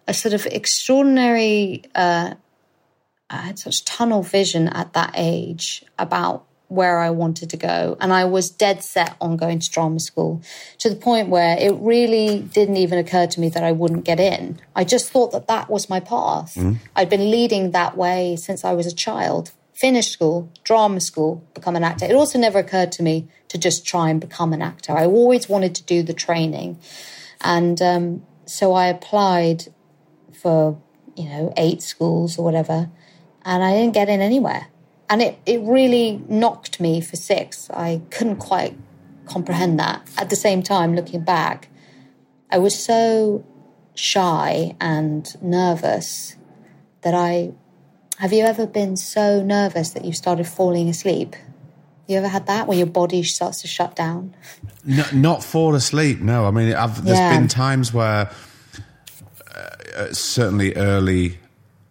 [0.06, 1.82] a sort of extraordinary.
[1.92, 2.34] Uh,
[3.28, 8.12] I had such tunnel vision at that age about where I wanted to go, and
[8.12, 10.42] I was dead set on going to drama school
[10.78, 14.18] to the point where it really didn't even occur to me that I wouldn't get
[14.18, 14.58] in.
[14.74, 16.58] I just thought that that was my path.
[16.96, 19.52] I'd been leading that way since I was a child.
[19.74, 22.06] Finish school, drama school, become an actor.
[22.06, 24.92] It also never occurred to me to just try and become an actor.
[24.92, 26.78] I always wanted to do the training,
[27.42, 29.66] and um, so I applied
[30.32, 30.80] for
[31.14, 32.90] you know eight schools or whatever,
[33.44, 34.68] and I didn't get in anywhere.
[35.08, 37.70] And it, it really knocked me for six.
[37.70, 38.76] I couldn't quite
[39.26, 40.08] comprehend that.
[40.18, 41.68] At the same time, looking back,
[42.50, 43.44] I was so
[43.94, 46.36] shy and nervous
[47.02, 47.52] that I.
[48.18, 51.36] Have you ever been so nervous that you started falling asleep?
[52.08, 54.34] You ever had that when your body starts to shut down?
[54.84, 56.20] No, not fall asleep.
[56.20, 57.36] No, I mean, I've, there's Yeah.
[57.38, 58.30] been times where,
[59.54, 61.38] uh, certainly early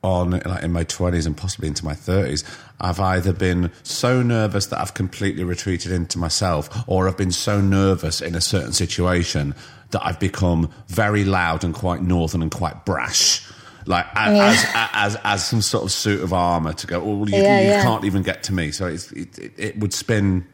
[0.06, 2.44] on, like in my twenties and possibly into my thirties,
[2.80, 7.60] I've either been so nervous that I've completely retreated into myself, or I've been so
[7.60, 9.56] nervous in a certain situation
[9.92, 13.46] that I've become very loud and quite northern and quite brash.
[13.88, 17.00] Like a- as, as, as some sort of suit of armor to go.
[17.04, 17.84] Well, you, Yeah, you yeah.
[17.84, 18.72] can't even get to me.
[18.72, 20.48] So it's, it, it, would spin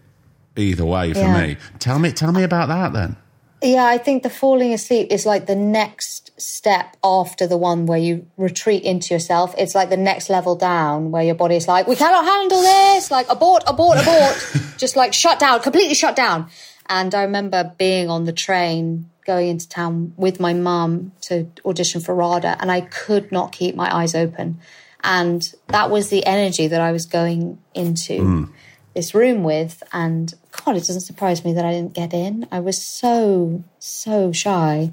[0.57, 1.41] either way for Yeah.
[1.47, 1.57] me.
[1.79, 3.15] Tell me, tell me about that then.
[3.63, 7.99] Yeah, I think the falling asleep is like the next step after the one where
[7.99, 9.53] you retreat into yourself.
[9.57, 13.11] It's like the next level down where your body is like, we cannot handle this,
[13.11, 16.49] like abort, abort, abort, just like shut down, completely shut down.
[16.87, 22.01] And I remember being on the train going into town with my mum to audition
[22.01, 24.59] for RADA, and I could not keep my eyes open.
[25.03, 28.49] And that was the energy that I was going into
[28.93, 29.81] this room with.
[29.93, 32.47] And God, it doesn't surprise me that I didn't get in.
[32.51, 34.91] I was so, so shy.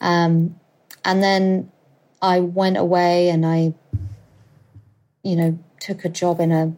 [0.00, 0.58] Um,
[1.04, 1.70] and then
[2.20, 3.74] I went away and I,
[5.22, 6.74] you know, took a job in a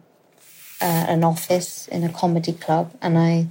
[0.81, 3.47] uh, an office in a comedy club, and I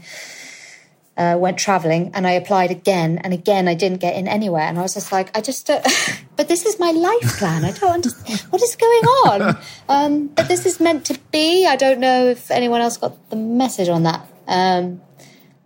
[1.16, 3.68] uh, went traveling and I applied again and again.
[3.68, 5.80] I didn't get in anywhere, and I was just like, I just, uh,
[6.36, 7.64] but this is my life plan.
[7.64, 9.58] I don't understand what is going on.
[9.86, 11.66] Um, but this is meant to be.
[11.66, 14.26] I don't know if anyone else got the message on that.
[14.46, 15.02] Um,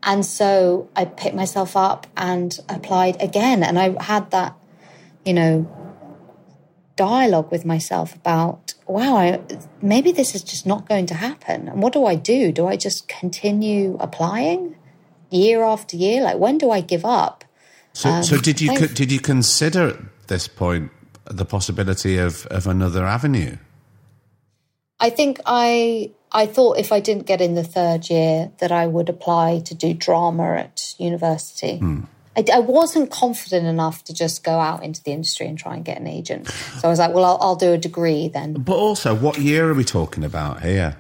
[0.03, 4.57] and so I picked myself up and applied again, and I had that
[5.29, 5.55] you know,
[6.97, 9.41] dialogue with myself about, wow, I,
[9.83, 11.69] maybe this is just not going to happen.
[11.69, 12.51] And what do I do?
[12.51, 14.75] Do I just continue applying
[15.31, 16.23] year after year?
[16.23, 17.45] Like, when do I give up?
[17.93, 20.91] So, um, so did you I've, did you consider at this point
[21.27, 23.59] the possibility of, of another avenue?
[24.99, 28.87] I think I I thought if I didn't get in the third year that I
[28.87, 31.79] would apply to do drama at university.
[31.79, 32.01] Hmm.
[32.39, 35.85] I, I, wasn't confident enough to just go out into the industry and try and
[35.85, 36.47] get an agent.
[36.49, 38.53] So I was like, well, I'll, I'll do a degree then.
[38.55, 40.97] But also, what year are we talking about here?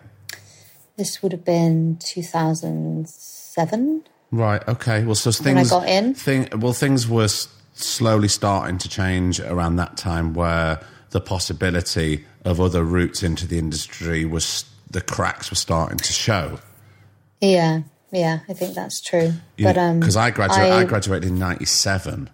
[0.96, 4.04] This would have been 2007.
[4.32, 4.66] Right.
[4.66, 5.04] Okay.
[5.04, 5.54] Well, so things.
[5.54, 6.14] When I got in.
[6.14, 7.28] Thing, well, things were
[7.74, 13.58] slowly starting to change around that time, where the possibility of other routes into the
[13.58, 16.58] industry was the cracks were starting to show.
[17.40, 17.82] Yeah.
[18.10, 19.32] Yeah, I think that's true.
[19.58, 22.30] but um, because I graduated, I, I, graduated in '97,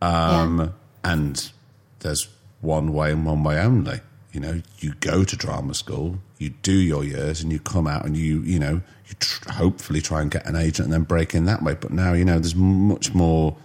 [0.00, 0.68] um, yeah.
[1.12, 1.52] and
[2.00, 2.28] there's
[2.60, 4.00] one way and one way only.
[4.32, 8.04] You know, you go to drama school, you do your years, and you come out
[8.04, 11.34] and you, you know, you tr- hopefully try and get an agent and then break
[11.34, 11.74] in that way.
[11.74, 13.56] But now, you know, there's much more.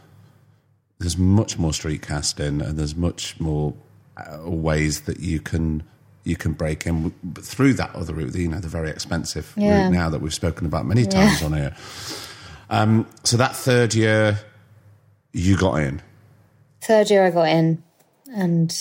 [0.97, 3.75] There's much more street casting, and there's much more
[4.17, 5.84] uh, ways that you can
[6.25, 9.83] you can break in through that other route, you know, the very expensive yeah.
[9.83, 11.45] route now that we've spoken about many times yeah.
[11.45, 11.75] on here.
[12.69, 14.39] Um, so that third year,
[15.31, 16.01] you got in.
[16.81, 17.83] Third year, I got in,
[18.35, 18.75] and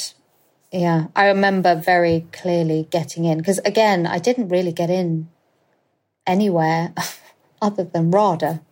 [0.72, 5.28] yeah, I remember very clearly getting in because again, I didn't really get in
[6.26, 6.94] anywhere
[7.62, 8.62] other than RADA,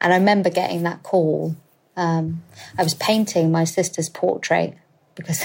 [0.00, 1.56] and I remember getting that call.
[1.96, 2.44] Um,
[2.78, 4.76] I was painting my sister's portrait
[5.16, 5.42] because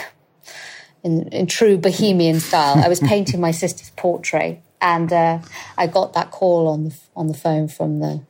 [1.04, 2.82] in, in true bohemian style.
[2.84, 5.40] I was painting my sister's portrait, and uh,
[5.78, 8.22] I got that call on the on the phone from the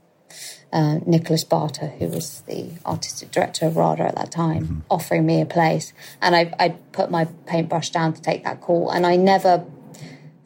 [0.74, 4.80] uh, Nicholas Barter, who was the artistic director of RADA at that time, mm-hmm.
[4.90, 5.94] offering me a place.
[6.20, 9.66] And I, I put my paintbrush down to take that call, and I never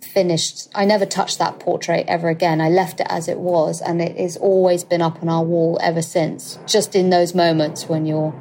[0.02, 0.68] finished.
[0.76, 2.60] I never touched that portrait ever again.
[2.60, 5.80] I left it as it was, and it has always been up on our wall
[5.82, 6.60] ever since.
[6.68, 8.36] Just in those moments when you're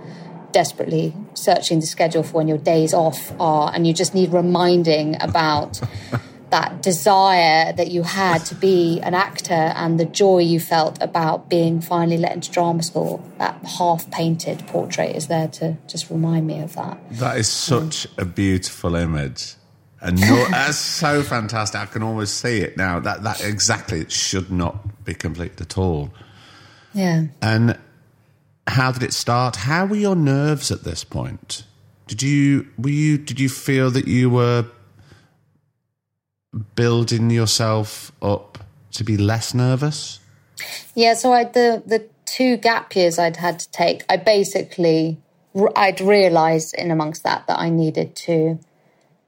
[0.53, 5.21] desperately searching the schedule for when your days off are, and you just need reminding
[5.21, 5.81] about
[6.51, 11.49] that desire that you had to be an actor and the joy you felt about
[11.49, 13.23] being finally let into drama school.
[13.39, 16.99] That half painted portrait is there to just remind me of that.
[17.13, 19.55] That is such a beautiful image.
[20.01, 21.81] And no, that's so fantastic.
[21.81, 23.01] I can almost see it now.
[23.01, 26.11] That that exactly it should not be complete at all.
[26.95, 27.27] Yeah.
[27.43, 27.79] And
[28.67, 29.57] how did it start?
[29.57, 31.65] How were your nerves at this point?
[32.07, 34.67] Did you were you did you feel that you were
[36.75, 38.59] building yourself up
[38.93, 40.21] to be less nervous?
[40.95, 45.19] Yeah, so I the the two gap years I'd had to take, I basically
[45.75, 48.59] I'd realised in amongst that that I needed to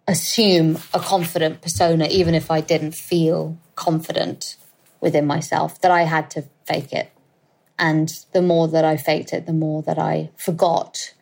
[0.07, 4.57] assume a confident persona, even if I didn't feel confident
[5.01, 5.81] within myself.
[5.81, 7.11] That I had to fake it
[7.79, 11.15] and the more that I faked it, the more that I forgot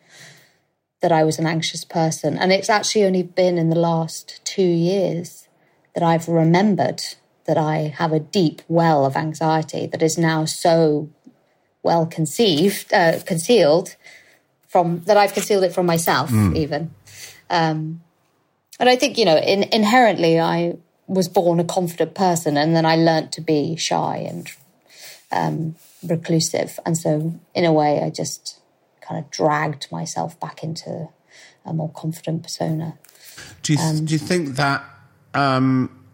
[1.01, 2.37] that I was an anxious person.
[2.37, 5.47] And it's actually only been in the last two years
[5.93, 7.01] that I've remembered
[7.45, 11.09] that I have a deep well of anxiety that is now so
[11.83, 13.95] well conceived, uh, concealed
[14.67, 16.55] from that I've concealed it from myself, mm.
[16.57, 16.93] even.
[17.49, 18.01] Um,
[18.79, 20.75] and I think, you know, in, inherently, I
[21.07, 24.51] was born a confident person and then I learnt to be shy and
[25.31, 26.79] um, reclusive.
[26.85, 28.59] And so, in a way, I just
[29.01, 31.09] kind of dragged myself back into
[31.65, 32.97] a more confident persona.
[33.63, 34.83] Do you, um, do you think that
[35.33, 36.05] um,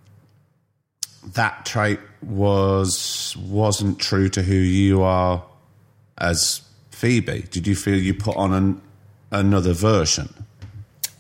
[1.34, 5.43] that trait was wasn't true to who you are
[6.17, 7.43] as Phoebe?
[7.50, 8.82] Did you feel you put on an,
[9.32, 10.34] another version?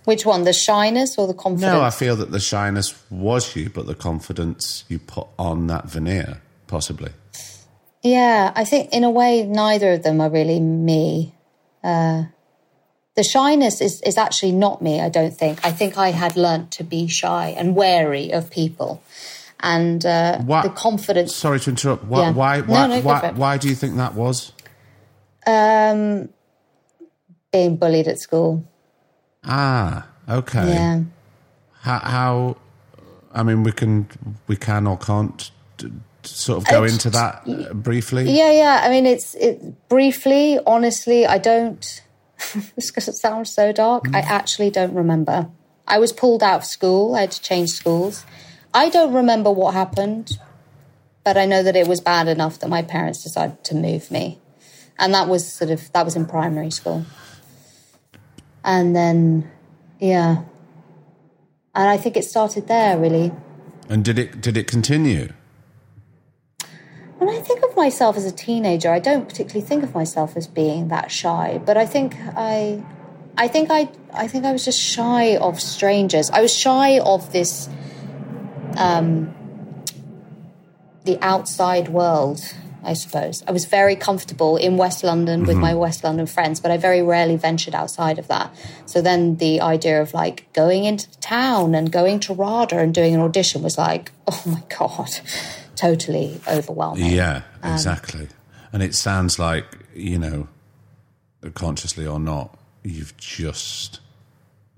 [0.05, 1.73] Which one, the shyness or the confidence?
[1.73, 5.85] No, I feel that the shyness was you, but the confidence you put on that
[5.85, 7.11] veneer, possibly.
[8.03, 11.33] Yeah, I think in a way, neither of them are really me.
[11.81, 12.25] Uh,
[13.15, 15.65] the shyness is, is actually not me, I don't think.
[15.65, 19.01] I think I had learnt to be shy and wary of people.
[19.61, 21.33] And uh, the confidence.
[21.33, 22.03] Sorry to interrupt.
[22.03, 22.31] Why, yeah.
[22.31, 24.51] why, why, no, no, why, why, do you think that was?
[25.47, 26.27] Um,
[27.53, 28.65] being bullied at school.
[29.45, 30.67] Ah, okay.
[30.67, 31.03] Yeah.
[31.79, 32.57] How, how
[33.31, 34.09] I mean, we can,
[34.47, 35.51] we can or can't
[36.23, 38.29] sort of go into that briefly?
[38.29, 38.81] Yeah, yeah.
[38.83, 40.59] I mean, it's it, briefly.
[40.65, 42.01] Honestly, I don't.
[42.75, 44.05] this because it sounds so dark.
[44.05, 44.15] Mm.
[44.15, 45.49] I actually don't remember.
[45.87, 47.15] I was pulled out of school.
[47.15, 48.25] I had to change schools.
[48.73, 50.39] I don't remember what happened,
[51.23, 54.39] but I know that it was bad enough that my parents decided to move me,
[54.97, 57.05] and that was sort of that was in primary school.
[58.65, 59.51] And then,
[59.99, 60.43] yeah.
[61.75, 63.31] And I think it started there, really.
[63.89, 65.33] And did it did it continue?
[67.63, 70.47] When I think of myself as a teenager, I don't particularly think of myself as
[70.47, 72.83] being that shy, but I think I
[73.37, 76.29] I think I I think I was just shy of strangers.
[76.29, 77.69] I was shy of this
[78.75, 79.33] um
[81.05, 82.41] the outside world,
[82.83, 83.45] I suppose.
[83.47, 87.01] I was very comfortable in West London with my West London friends, but I very
[87.01, 88.53] rarely ventured outside of that.
[88.85, 93.15] So then the idea of like going into town and going to RADA and doing
[93.15, 95.09] an audition was like, oh my God,
[95.75, 97.11] totally overwhelming.
[97.11, 98.27] Yeah, um, exactly.
[98.71, 99.65] and it sounds like,
[99.95, 100.47] you know,
[101.53, 103.99] consciously or not, you've just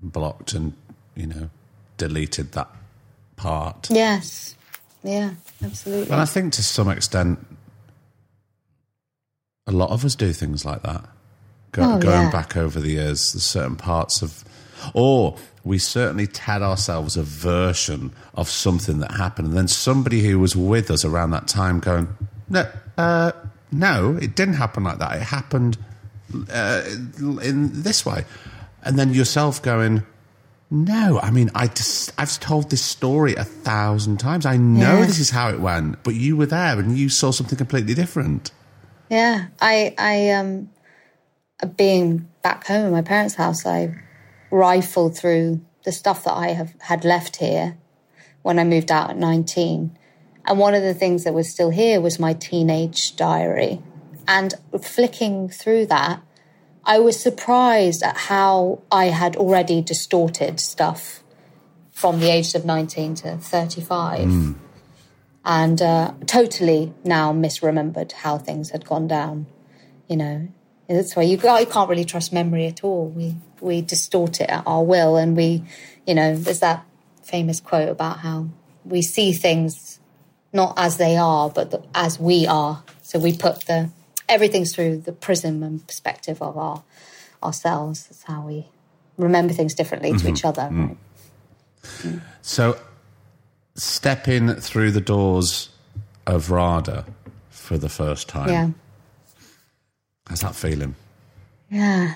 [0.02, 0.72] blocked and,
[1.14, 1.50] you know,
[1.96, 2.68] deleted that
[3.36, 3.88] part.
[3.90, 4.54] Yes.
[5.02, 6.10] Yeah, absolutely.
[6.12, 7.38] And I think to some extent,
[9.66, 11.08] a lot of us do things like that.
[11.72, 12.30] Go, Oh, going yeah.
[12.30, 14.44] back over the years, there's certain parts of,
[14.94, 20.38] or we certainly tell ourselves a version of something that happened, and then somebody who
[20.38, 22.08] was with us around that time going,
[22.48, 23.32] no, uh,
[23.72, 25.16] no, it didn't happen like that.
[25.16, 25.76] It happened
[26.52, 26.82] uh,
[27.42, 28.24] in this way,
[28.82, 30.02] and then yourself going.
[30.68, 34.44] No, I mean, I just, I've told this story a thousand times.
[34.44, 35.06] I know Yeah.
[35.06, 38.50] this is how it went, but you were there and you saw something completely different.
[39.08, 40.68] Yeah, I, I, um,
[41.76, 43.94] being back home in my parents' house, I
[44.56, 47.76] rifled through the stuff that I have had left here
[48.42, 49.96] when I moved out at 19.
[50.44, 53.80] And one of the things that was still here was my teenage diary.
[54.28, 56.22] And flicking through that,
[56.84, 61.22] I was surprised at how I had already distorted stuff
[61.92, 64.54] from the ages of 19 to 35
[65.44, 69.46] and uh, totally now misremembered how things had gone down.
[70.08, 70.48] You know,
[70.88, 73.08] that's why you, you can't really trust memory at all.
[73.08, 75.62] We we distort it at our will, and we,
[76.06, 76.84] you know, there's that
[77.22, 78.48] famous quote about how
[78.84, 79.98] we see things
[80.52, 82.82] not as they are, but the, as we are.
[83.02, 83.90] So we put the
[84.28, 86.82] everything's through the prism and perspective of our
[87.42, 88.06] ourselves.
[88.06, 88.66] That's how we
[89.16, 90.46] remember things differently to each mm-hmm.
[90.46, 90.62] other.
[90.62, 90.86] Mm-hmm.
[90.86, 90.96] Right?
[91.82, 92.20] Mm.
[92.42, 92.78] So,
[93.74, 95.70] stepping through the doors
[96.26, 97.06] of RADA
[97.50, 98.70] for the first time, Yeah.
[100.28, 100.96] how's that feeling?
[101.70, 102.14] Yeah.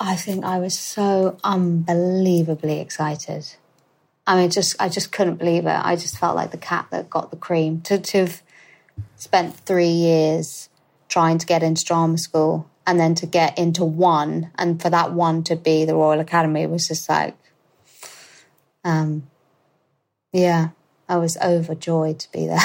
[0.00, 3.46] I think I was so unbelievably excited.
[4.26, 5.80] I mean, just I just couldn't believe it.
[5.84, 7.82] I just felt like the cat that got the cream.
[7.82, 8.42] To to have
[9.16, 10.70] spent three years
[11.08, 15.12] trying to get into drama school and then to get into one, and for that
[15.12, 17.36] one to be the Royal Academy was just like,
[18.84, 19.28] um,
[20.32, 20.70] yeah,
[21.10, 22.58] I was overjoyed to be there.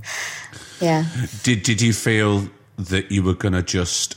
[0.80, 1.06] yeah.
[1.42, 4.16] Did Did you feel that you were going to just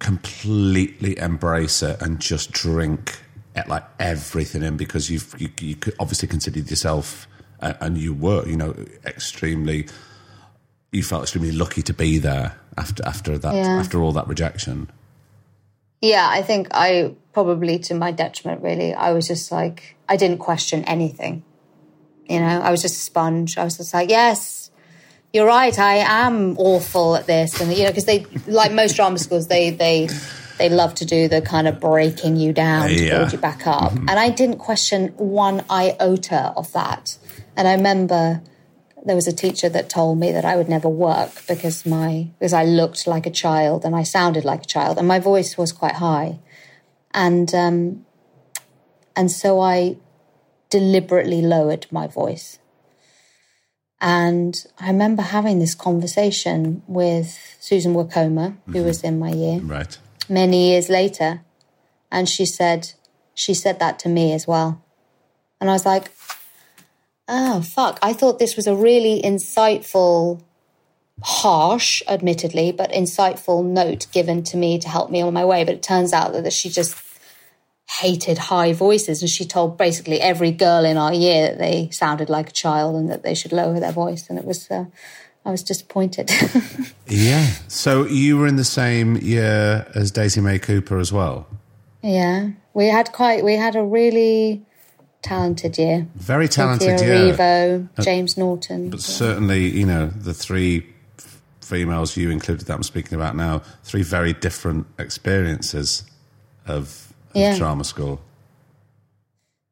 [0.00, 3.20] completely embrace it and just drink
[3.54, 7.28] at like everything in because you've you, you could obviously considered yourself
[7.60, 8.74] uh, and you were you know
[9.06, 9.86] extremely
[10.90, 13.78] you felt extremely lucky to be there after after that Yeah.
[13.78, 14.88] after all that rejection
[16.02, 18.94] Yeah, I think I probably to my detriment, really.
[18.94, 21.44] I was just like, I didn't question anything.
[22.26, 23.58] You know, I was just a sponge.
[23.58, 24.59] I was just like, yes,
[25.32, 25.78] you're right.
[25.78, 27.60] I am awful at this.
[27.60, 30.08] And, you know, because they, like most drama schools, they, they,
[30.58, 33.18] they love to do the kind of breaking you down to Yeah.
[33.18, 33.92] build you back up.
[33.92, 37.16] And I didn't question one iota of that.
[37.56, 38.42] And I remember
[39.04, 42.52] there was a teacher that told me that I would never work because my because
[42.52, 45.72] I looked like a child and I sounded like a child and my voice was
[45.72, 46.38] quite high,
[47.14, 48.04] and um,
[49.16, 49.96] and so I
[50.68, 52.58] deliberately lowered my voice.
[54.00, 58.86] And I remember having this conversation with Susan Wokoma, who mm-hmm.
[58.86, 59.98] was in my year, right
[60.28, 61.42] many years later,
[62.10, 62.92] and she said
[63.34, 64.82] she said that to me as well,
[65.60, 66.10] and I was like,
[67.28, 67.98] oh fuck!
[68.02, 70.40] I thought this was a really insightful,
[71.22, 75.62] harsh, admittedly, but insightful note given to me to help me on my way.
[75.64, 76.94] But it turns out that she just
[78.00, 82.28] hated high voices, and she told basically every girl in our year that they sounded
[82.30, 84.70] like a child and that they should lower their voice, and it was.
[84.70, 84.84] Uh,
[85.42, 86.30] I was disappointed.
[87.06, 91.46] yeah so you were in the same year as Daisy May Cooper as well
[92.02, 94.62] Yeah, we had quite we had a really
[95.22, 96.06] talented year.
[96.14, 98.90] very talented Cynthia yeah Erivo, James Norton.
[98.90, 100.86] But certainly, you know, the three
[101.18, 106.04] f- females you included that I'm speaking about now, three very different experiences
[106.66, 107.56] of Yeah.
[107.56, 108.20] drama school.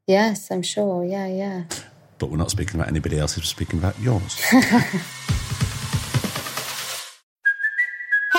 [0.06, 1.04] yes, I'm sure.
[1.04, 1.64] Yeah, yeah.
[2.18, 4.40] But we're not speaking about anybody else, we're speaking about yours.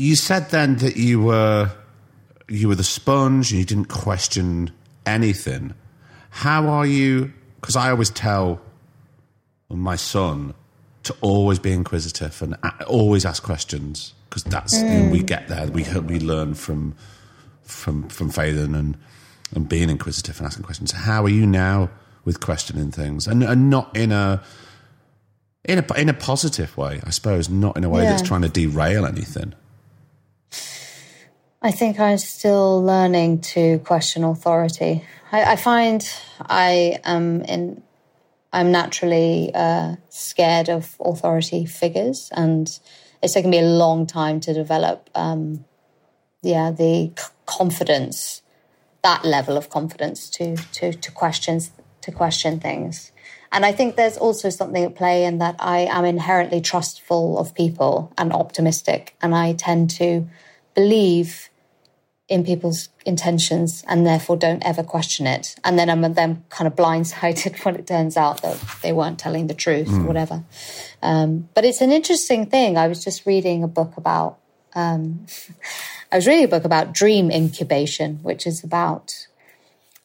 [0.00, 1.70] You said then that you were
[2.48, 4.70] you were the sponge and you didn't question
[5.04, 5.74] anything.
[6.30, 7.34] How are you?
[7.60, 8.62] Because I always tell
[9.68, 10.54] my son
[11.02, 15.26] to always be inquisitive and always ask questions because that's when we mm.
[15.26, 15.66] get there.
[15.66, 16.94] We we learn from
[17.62, 18.96] from from Faden and
[19.54, 20.92] and being inquisitive and asking questions.
[20.92, 21.90] How are you now
[22.24, 24.42] with questioning things and and not in a
[25.66, 28.48] in a in a positive way, I suppose, not in a way that's trying to
[28.48, 29.52] derail anything.
[31.62, 35.04] I think I'm still learning to question authority.
[35.30, 36.08] I, I find
[36.40, 37.82] I am in.
[38.52, 42.66] I'm naturally uh, scared of authority figures, and
[43.22, 45.10] it's taken me a long time to develop.
[45.14, 45.64] Um,
[46.42, 48.42] yeah, the c- confidence,
[49.02, 51.72] that level of confidence to to to questions
[52.02, 53.09] to question things.
[53.52, 57.54] And I think there's also something at play in that I am inherently trustful of
[57.54, 60.28] people and optimistic, and I tend to
[60.74, 61.50] believe
[62.30, 65.56] in people's intentions and therefore don't ever question it.
[65.64, 69.48] And then I'm then kind of blindsided when it turns out that they weren't telling
[69.48, 70.44] the truth or whatever.
[71.02, 72.78] Um, but it's an interesting thing.
[72.78, 74.38] I was just reading a book about,
[74.74, 75.26] um,
[76.12, 79.26] I was reading a book about dream incubation, which is about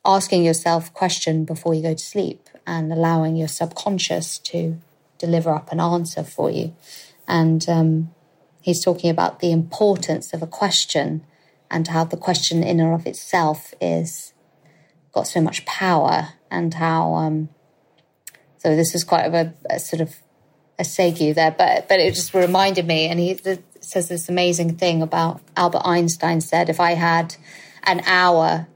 [0.04, 4.78] asking yourself a question before you go to sleep and allowing your subconscious to
[5.18, 6.76] deliver up an answer for you.
[7.28, 8.14] And um,
[8.62, 11.24] he's talking about the importance of a question
[11.70, 14.34] and how the question in and of itself is
[15.12, 17.50] got so much power and how um
[18.58, 20.16] so this is quite of a, a sort of
[20.78, 23.40] a segue there but but it just reminded me and he
[23.80, 27.36] says this amazing thing about Albert Einstein said if I had
[27.84, 28.68] an hour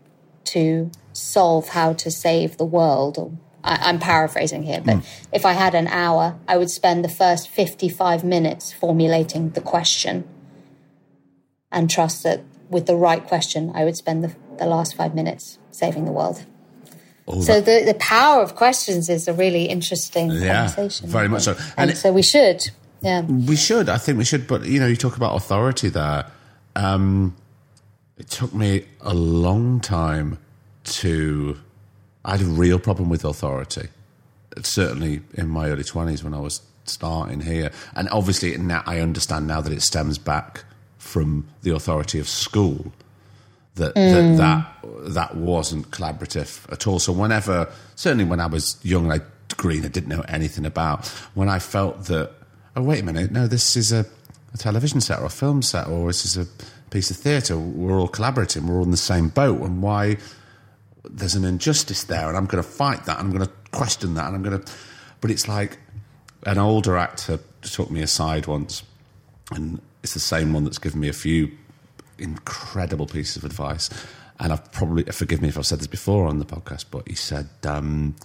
[0.45, 3.31] to solve how to save the world or
[3.63, 4.97] I, I'm paraphrasing here, but
[5.33, 10.27] if I had an hour, I would spend the first 55 minutes formulating the question
[11.71, 15.57] and trust that with the right question, I would spend the, the last five minutes
[15.71, 16.43] saving the world.
[17.25, 21.09] All So that- the, the power of questions is a really interesting Yeah, conversation.
[21.09, 21.51] Very much so.
[21.53, 22.69] And And, it- so we should,
[23.01, 23.21] yeah.
[23.21, 23.89] We should.
[23.89, 24.47] I think we should.
[24.47, 26.25] But you know, you talk about authority there.
[26.75, 27.35] Um,
[28.17, 30.37] it took me a long time
[30.85, 31.57] to.
[32.29, 33.89] I had a real problem with authority.
[34.61, 39.47] Certainly in my early twenties when I was starting here, and obviously now I understand
[39.47, 40.63] now that it stems back
[40.97, 42.91] from the authority of school.
[43.75, 44.37] That, that mm.
[44.37, 46.99] that that wasn't collaborative at all.
[46.99, 49.21] So whenever, certainly when I was young, I
[49.55, 51.07] green, I didn't know anything about.
[51.33, 52.31] When I felt that,
[52.75, 54.05] oh wait a minute, no, this is a,
[54.53, 56.45] a television set or a film set, or this is a
[56.89, 57.57] piece of theatre.
[57.57, 58.67] We're all collaborating.
[58.67, 60.17] We're all in the same boat, and why
[61.09, 63.19] there's an injustice there, and I'm going to fight that.
[63.19, 64.71] And I'm going to question that, and I'm going to.
[65.21, 65.77] But it's like
[66.45, 68.83] an older actor took me aside once,
[69.51, 71.51] and it's the same one that's given me a few
[72.17, 73.89] incredible pieces of advice.
[74.39, 77.15] And I've probably forgive me if I've said this before on the podcast, but he
[77.15, 78.15] said um,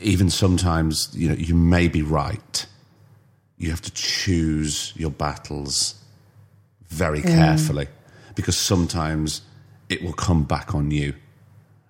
[0.00, 2.66] even sometimes you know you may be right.
[3.56, 5.94] You have to choose your battles
[6.88, 7.88] very carefully
[8.34, 9.42] because sometimes
[9.90, 11.14] it will come back on you,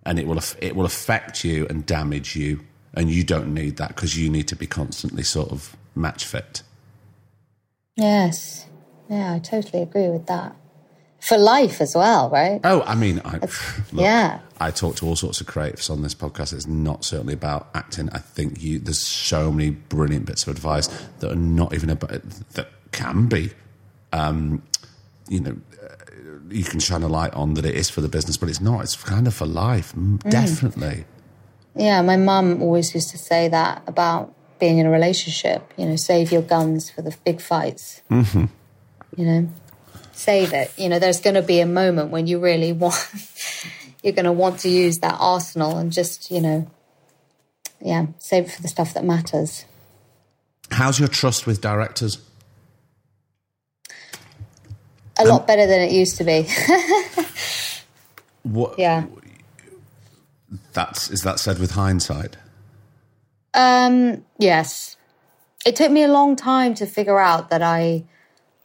[0.05, 2.61] and it will it will affect you and damage you,
[2.95, 6.63] and you don't need that because you need to be constantly sort of match fit.
[7.97, 8.67] Yes.
[9.09, 10.57] Yeah, I totally agree with that.
[11.21, 12.61] For life as well, right?
[12.65, 13.39] Oh, I mean, I,
[13.93, 14.41] look, yeah.
[14.59, 16.55] I talk to all sorts of creatives on this podcast.
[16.55, 18.09] It's not certainly about acting.
[18.13, 20.87] I think you there's so many brilliant bits of advice
[21.19, 22.11] that are not even about
[22.55, 23.51] that can be,
[24.13, 24.63] um,
[25.29, 25.57] you know,
[26.51, 28.83] you can shine a light on that it is for the business, but it's not.
[28.83, 31.05] It's kind of for life, Mm, definitely.
[31.75, 35.73] Yeah, my mum always used to say that about being in a relationship.
[35.77, 38.03] You know, save your guns for the big fights.
[38.11, 38.47] Mm-hmm.
[39.17, 39.49] You know,
[40.13, 40.73] save it.
[40.77, 42.97] You know, there's going to be a moment when you really want,
[44.03, 46.71] you're going to want to use that arsenal and just, you know,
[47.81, 49.65] yeah, save it for the stuff that matters.
[50.71, 52.19] How's your trust with directors?
[55.21, 56.49] A lot better than it used to be.
[58.43, 58.79] What?
[58.79, 59.07] yeah.
[60.73, 62.37] That's is that said with hindsight?
[63.55, 64.97] Um, yes.
[65.67, 68.05] It took me a long time to figure out that I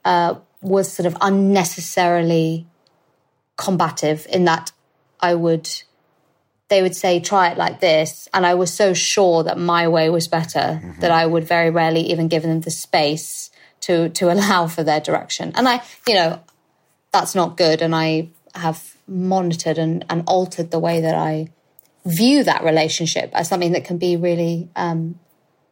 [0.05, 2.67] uh, was sort of unnecessarily
[3.57, 4.71] combative in that
[5.19, 5.69] I would
[6.67, 10.09] they would say try it like this and I was so sure that my way
[10.09, 10.99] was better mm-hmm.
[10.99, 13.51] that I would very rarely even give them the space
[13.81, 15.51] to to allow for their direction.
[15.55, 16.39] And I, you know,
[17.15, 21.49] that's not good and I have monitored and, and altered the way that I
[22.05, 25.17] view that relationship as something that can be really um,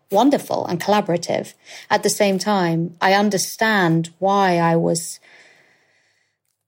[0.09, 1.53] wonderful and collaborative.
[1.89, 5.19] At the same time, I understand why I was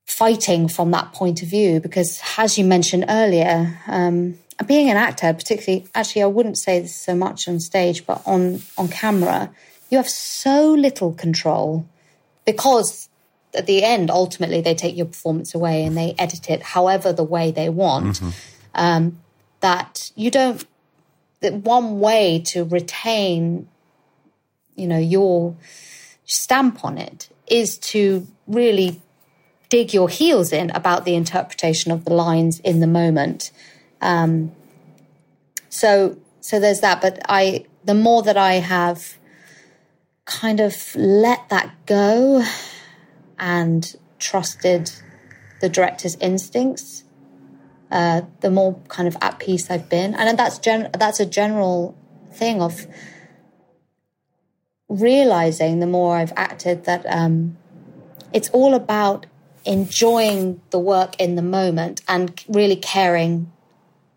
[0.05, 5.33] fighting from that point of view because, as you mentioned earlier, um, being an actor,
[5.33, 9.51] particularly, actually, I wouldn't say this so much on stage, but on on camera,
[9.89, 11.85] you have so little control
[12.45, 13.09] because
[13.55, 17.23] at the end, ultimately, they take your performance away and they edit it however the
[17.23, 18.19] way they want.
[18.19, 18.29] Mm-hmm.
[18.75, 19.19] Um,
[19.61, 20.65] that you don't
[21.39, 23.67] that one way to retain,
[24.75, 25.55] you know, your
[26.25, 29.01] stamp on it is to really
[29.69, 33.51] dig your heels in about the interpretation of the lines in the moment.
[34.01, 34.51] Um,
[35.69, 37.01] so, so there's that.
[37.01, 39.17] But I, the more that I have
[40.25, 42.43] kind of let that go
[43.39, 44.91] and trusted
[45.61, 47.03] the director's instincts,
[47.91, 51.97] uh, the more kind of at peace I've been, and that's gen- that's a general
[52.33, 52.87] thing of
[54.89, 57.57] realizing the more I've acted that um,
[58.33, 59.25] it's all about
[59.65, 63.51] enjoying the work in the moment and really caring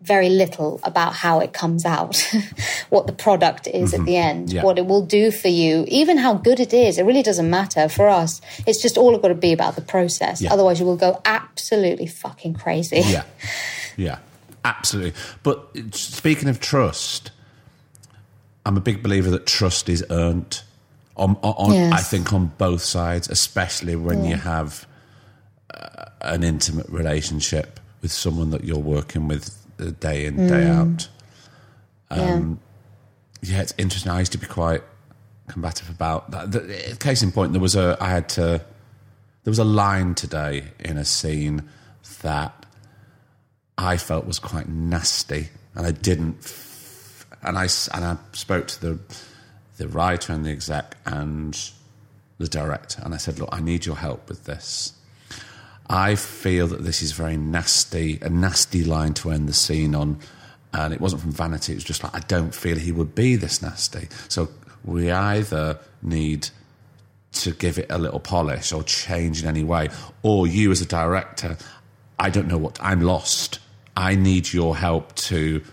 [0.01, 2.17] very little about how it comes out,
[2.89, 4.01] what the product is mm-hmm.
[4.01, 4.63] at the end, yeah.
[4.63, 6.97] what it will do for you, even how good it is.
[6.97, 8.39] It really doesn't matter for us.
[8.65, 10.41] It's just all got to be about the process.
[10.41, 10.53] Yeah.
[10.53, 13.01] Otherwise, you will go absolutely fucking crazy.
[13.05, 13.23] Yeah.
[13.97, 14.19] Yeah.
[14.63, 15.13] Absolutely.
[15.43, 17.31] But speaking of trust,
[18.65, 20.61] I'm a big believer that trust is earned.
[21.17, 21.91] On, on yes.
[21.91, 24.29] I think on both sides, especially when yeah.
[24.29, 24.87] you have
[25.73, 30.49] uh, an intimate relationship with someone that you're working with day in, mm.
[30.49, 31.09] day out.
[32.11, 32.59] Um,
[33.41, 33.55] yeah.
[33.55, 33.61] yeah.
[33.61, 34.11] it's interesting.
[34.11, 34.83] I used to be quite
[35.47, 36.51] combative about that.
[36.51, 38.63] The, case in point, there was a I had to
[39.43, 41.63] there was a line today in a scene
[42.21, 42.65] that
[43.77, 46.65] I felt was quite nasty, and I didn't.
[47.41, 48.99] And I and I spoke to the
[49.77, 51.57] the writer and the exec and
[52.37, 54.93] the director, and I said, "Look, I need your help with this."
[55.89, 60.19] I feel that this is very nasty, a nasty line to end the scene on.
[60.71, 63.35] And it wasn't from vanity, it was just like, I don't feel he would be
[63.35, 64.07] this nasty.
[64.27, 64.49] So
[64.85, 66.49] we either need
[67.31, 69.89] to give it a little polish or change in any way,
[70.21, 71.57] or you as a director,
[72.19, 73.59] I don't know what, I'm lost.
[73.95, 75.63] I need your help to.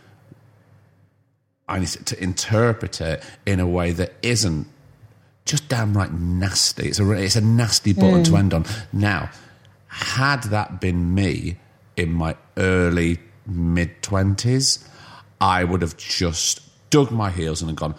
[1.68, 4.68] I need to interpret it in a way that isn't
[5.44, 6.88] just downright nasty.
[6.88, 8.26] It's a it's a nasty button mm.
[8.26, 8.64] to end on.
[8.92, 9.30] Now,
[9.96, 11.56] had that been me
[11.96, 14.86] in my early mid 20s,
[15.40, 17.94] I would have just dug my heels in and gone,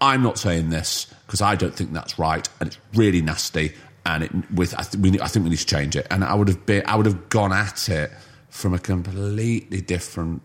[0.00, 3.72] I'm not saying this because I don't think that's right and it's really nasty
[4.06, 6.06] and it with I, th- we, I think we need to change it.
[6.12, 8.12] And I would have been I would have gone at it
[8.48, 10.42] from a completely different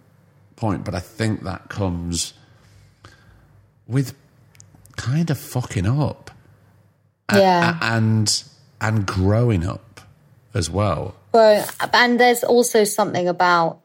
[0.55, 2.33] point but I think that comes
[3.87, 4.15] with
[4.95, 6.31] kind of fucking up.
[7.31, 7.77] Yeah.
[7.81, 8.43] and
[8.81, 9.86] and growing up
[10.57, 11.15] as well.
[11.31, 13.79] Well, and there's also something about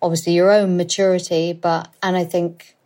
[0.00, 2.76] obviously your own maturity, but and I think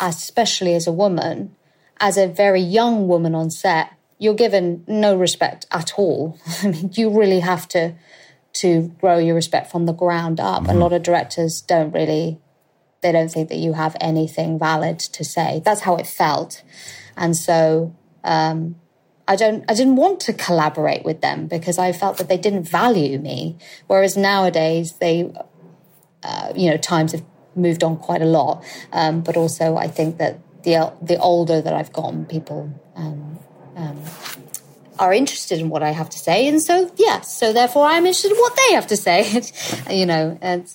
[0.00, 1.56] especially as a woman,
[1.98, 6.38] as a very young woman on set, you're given no respect at all.
[6.62, 7.94] I mean, you really have to
[8.54, 10.62] to grow your respect from the ground up.
[10.62, 10.70] Mm-hmm.
[10.70, 12.38] A lot of directors don't really
[13.02, 15.62] they don't think that you have anything valid to say.
[15.64, 16.62] That's how it felt.
[17.16, 18.76] And so um,
[19.28, 22.64] I don't I didn't want to collaborate with them because I felt that they didn't
[22.64, 23.56] value me.
[23.86, 25.32] Whereas nowadays they
[26.22, 27.24] uh, you know times have
[27.54, 31.72] moved on quite a lot, um, but also I think that the the older that
[31.72, 33.38] I've gotten, people um,
[33.76, 34.00] um,
[34.98, 38.32] are interested in what I have to say, and so yes, so therefore I'm interested
[38.32, 39.42] in what they have to say.
[39.90, 40.70] you know, and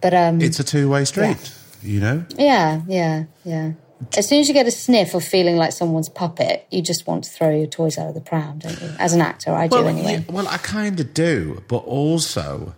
[0.00, 1.36] but um, it's a two way street.
[1.36, 1.90] Yeah.
[1.90, 2.24] You know.
[2.38, 3.72] Yeah, yeah, yeah.
[4.16, 7.24] As soon as you get a sniff of feeling like someone's puppet, you just want
[7.24, 8.90] to throw your toys out of the pram, don't you?
[8.98, 10.24] As an actor, I well, do anyway.
[10.26, 12.74] Yeah, well, I kind of do, but also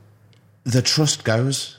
[0.64, 1.77] the trust goes.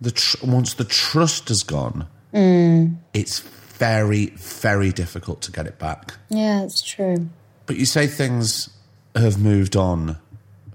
[0.00, 2.96] The tr- once the trust has gone, mm.
[3.12, 6.14] it's very, very difficult to get it back.
[6.28, 7.28] Yeah, it's true.
[7.66, 8.70] But you say things
[9.14, 10.18] have moved on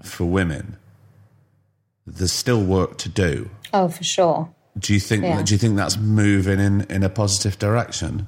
[0.02, 0.76] for women.
[2.06, 3.50] There's still work to do.
[3.72, 4.54] Oh, for sure.
[4.78, 5.22] Do you think?
[5.22, 5.42] Yeah.
[5.42, 8.26] Do you think that's moving in in a positive direction?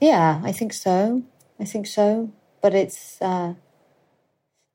[0.00, 1.22] Yeah, I think so.
[1.58, 2.32] I think so.
[2.60, 3.54] But it's uh,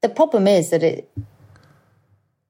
[0.02, 1.10] the problem is that it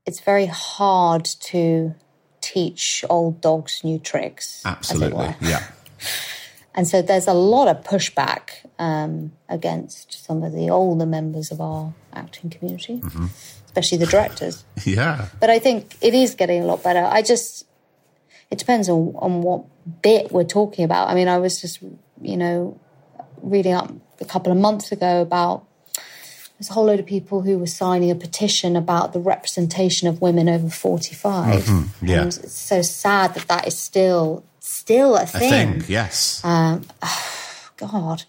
[0.05, 1.95] it's very hard to
[2.41, 4.61] teach old dogs new tricks.
[4.65, 5.35] Absolutely.
[5.41, 5.63] Yeah.
[6.75, 11.61] And so there's a lot of pushback um, against some of the older members of
[11.61, 13.01] our acting community,
[13.65, 14.65] especially the directors.
[14.83, 15.27] Yeah.
[15.39, 17.05] But I think it is getting a lot better.
[17.05, 17.65] I just,
[18.53, 19.63] it depends on, on what
[20.03, 21.09] bit we're talking about.
[21.09, 21.81] I mean, I was just,
[22.21, 22.79] you know,
[23.41, 23.91] reading up
[24.21, 25.65] a couple of months ago about
[26.59, 30.21] there's a whole load of people who were signing a petition about the representation of
[30.21, 31.63] women over 45.
[31.63, 32.05] Mm-hmm.
[32.05, 32.21] yeah.
[32.21, 35.49] And it's so sad that that is still, still a thing.
[35.79, 36.39] think, yes.
[36.43, 36.85] Um,
[37.77, 38.25] God,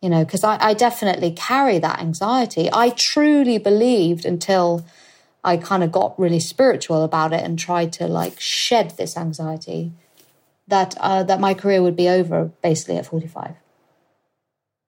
[0.00, 2.70] you know, because I, I definitely carry that anxiety.
[2.72, 4.86] I truly believed until
[5.44, 9.92] I kind of got really spiritual about it and tried to like shed this anxiety
[10.68, 13.54] that uh, that my career would be over basically at forty five.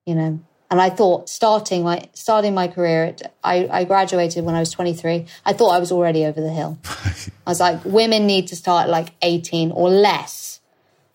[0.05, 0.39] You know,
[0.71, 4.71] and I thought starting my starting my career, at, I, I graduated when I was
[4.71, 5.25] twenty three.
[5.45, 6.77] I thought I was already over the hill.
[6.85, 10.59] I was like, women need to start at like eighteen or less.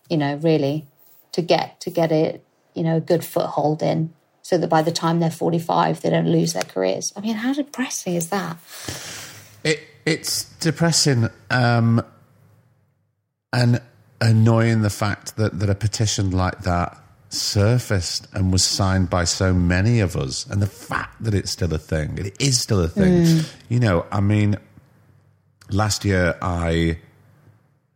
[0.09, 0.85] You know, really,
[1.31, 4.91] to get to get it, you know, a good foothold in, so that by the
[4.91, 7.11] time they're forty five, they don't lose their careers.
[7.15, 8.57] I mean, how depressing is that?
[9.63, 12.03] It it's depressing um,
[13.53, 13.81] and
[14.19, 16.97] annoying the fact that, that a petition like that
[17.29, 21.73] surfaced and was signed by so many of us, and the fact that it's still
[21.73, 22.17] a thing.
[22.17, 23.45] It is still a thing.
[23.69, 24.57] You know, I mean,
[25.69, 26.99] last year I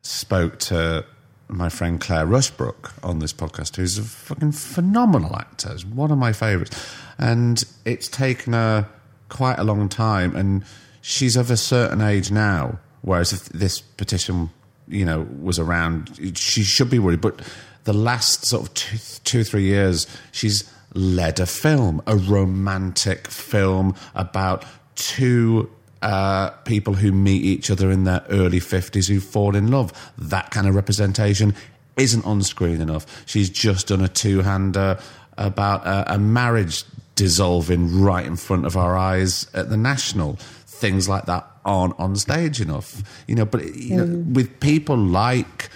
[0.01, 1.05] spoke to
[1.47, 5.73] my friend Claire Rushbrook on this podcast, who's a fucking phenomenal actor.
[5.73, 8.87] Is one of my favourites, and it's taken her
[9.29, 10.63] quite a long time, and
[11.05, 12.79] she's of a certain age now.
[13.01, 14.49] Whereas if this petition,
[14.87, 17.21] you know, was around, she should be worried.
[17.21, 17.41] But
[17.83, 23.95] the last sort of two, two three years, she's led a film, a romantic film
[24.15, 25.69] about two
[26.01, 29.93] uh, people who meet each other in their early 50s who fall in love.
[30.17, 31.53] That kind of representation
[31.97, 33.05] isn't on screen enough.
[33.27, 34.97] She's just done a two hander
[35.37, 36.83] about a, a marriage
[37.15, 40.37] dissolving right in front of our eyes at the National.
[40.79, 43.01] Things like that aren't on stage enough.
[43.27, 45.69] You know, but you know, with people like.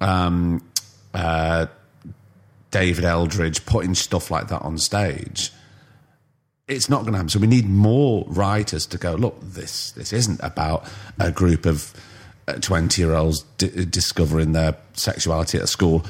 [0.00, 0.62] Um,
[1.12, 1.66] uh,
[2.70, 5.50] David Eldridge putting stuff like that on stage,
[6.68, 7.28] it's not going to happen.
[7.28, 9.14] So we need more writers to go.
[9.14, 10.84] Look, this this isn't about
[11.18, 11.92] a group of
[12.60, 16.04] twenty year olds d- discovering their sexuality at school.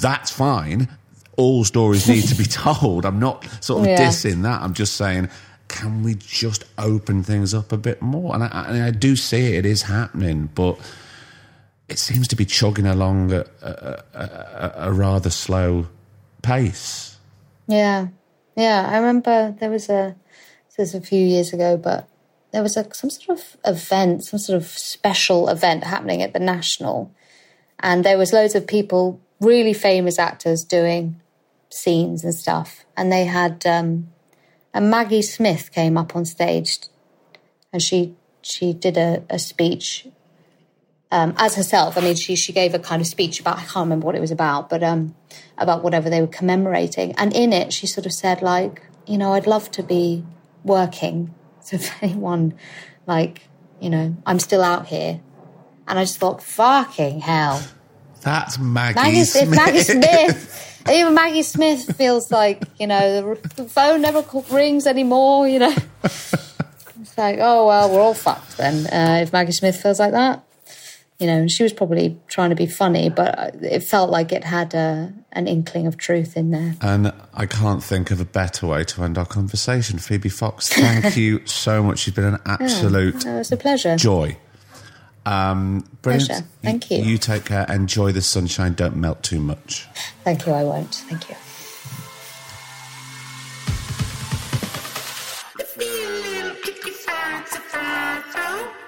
[0.00, 0.88] That's fine.
[1.36, 3.04] All stories need to be told.
[3.04, 4.08] I'm not sort of Yeah.
[4.08, 4.62] dissing that.
[4.62, 5.28] I'm just saying,
[5.70, 8.34] can we just open things up a bit more?
[8.34, 10.78] And I, I do see it, it is happening, but
[11.88, 15.86] it seems to be chugging along at a, a, a, a rather slow
[16.42, 17.16] pace.
[17.68, 18.08] Yeah,
[18.56, 18.88] yeah.
[18.90, 20.16] I remember there was a
[20.66, 22.08] this was a few years ago, but
[22.52, 26.40] there was a some sort of event, some sort of special event happening at the
[26.40, 27.12] National,
[27.78, 31.20] and there was loads of people, really famous actors, doing
[31.68, 34.08] scenes and stuff, and they had um,
[34.72, 36.78] and Maggie Smith came up on stage,
[37.72, 40.06] and she she did a, a speech
[41.10, 41.98] um, as herself.
[41.98, 44.20] I mean, she she gave a kind of speech about I can't remember what it
[44.20, 45.14] was about, but um,
[45.58, 47.12] about whatever they were commemorating.
[47.12, 50.24] And in it, she sort of said like, you know, I'd love to be
[50.64, 51.34] working.
[51.62, 52.54] So if anyone,
[53.06, 53.42] like,
[53.80, 55.20] you know, I'm still out here,
[55.86, 57.62] and I just thought, fucking hell,
[58.22, 59.50] That's Maggie, Maggie Smith.
[59.50, 60.56] Maggie Smith.
[60.90, 65.46] Even Maggie Smith feels like you know the, the phone never rings anymore.
[65.46, 68.86] You know, it's like oh well, we're all fucked then.
[68.86, 70.42] Uh, if Maggie Smith feels like that,
[71.18, 74.42] you know, and she was probably trying to be funny, but it felt like it
[74.42, 76.74] had a, an inkling of truth in there.
[76.80, 79.98] And I can't think of a better way to end our conversation.
[79.98, 82.06] Phoebe Fox, thank you so much.
[82.06, 83.96] You've been an absolute No, it was a pleasure.
[83.96, 84.38] joy.
[85.30, 86.28] Um, brilliant.
[86.28, 86.44] Pleasure.
[86.60, 86.98] Thank you.
[86.98, 87.64] You take care.
[87.68, 88.74] Enjoy the sunshine.
[88.74, 89.86] Don't melt too much.
[90.24, 90.52] Thank you.
[90.52, 90.92] I won't.
[90.92, 91.36] Thank you.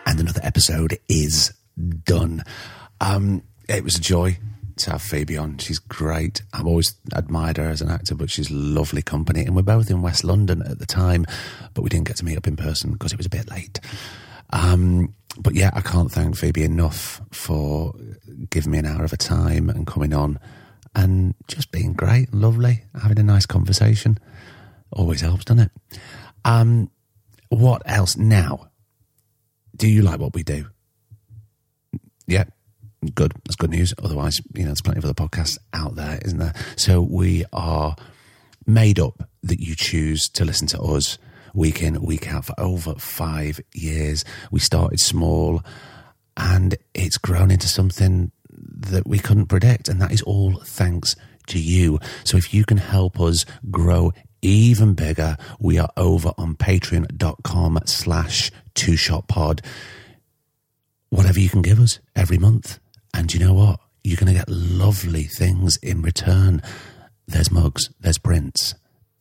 [0.04, 1.52] And another episode is
[2.04, 2.42] done.
[3.00, 4.36] Um, it was a joy
[4.78, 5.58] to have Phoebe on.
[5.58, 6.42] She's great.
[6.52, 9.44] I've always admired her as an actor, but she's lovely company.
[9.44, 11.24] And we're both in West London at the time,
[11.72, 13.78] but we didn't get to meet up in person because it was a bit late.
[14.50, 17.94] Um, but yeah, I can't thank Phoebe enough for
[18.50, 20.38] giving me an hour of her time and coming on
[20.94, 24.18] and just being great, lovely, having a nice conversation.
[24.92, 25.98] Always helps, doesn't it?
[26.44, 26.90] Um,
[27.48, 28.68] what else now?
[29.76, 30.66] Do you like what we do?
[32.26, 32.44] Yeah,
[33.14, 33.32] good.
[33.44, 33.94] That's good news.
[34.02, 36.54] Otherwise, you know, there's plenty of other podcasts out there, isn't there?
[36.76, 37.96] So we are
[38.66, 41.18] made up that you choose to listen to us
[41.54, 44.24] week in, week out for over five years.
[44.50, 45.62] We started small
[46.36, 49.88] and it's grown into something that we couldn't predict.
[49.88, 51.16] And that is all thanks
[51.48, 51.98] to you.
[52.24, 58.50] So if you can help us grow even bigger, we are over on patreon.com slash
[58.74, 59.62] two shot pod.
[61.10, 62.78] Whatever you can give us every month.
[63.14, 63.80] And you know what?
[64.02, 66.62] You're going to get lovely things in return.
[67.28, 68.74] There's mugs, there's prints,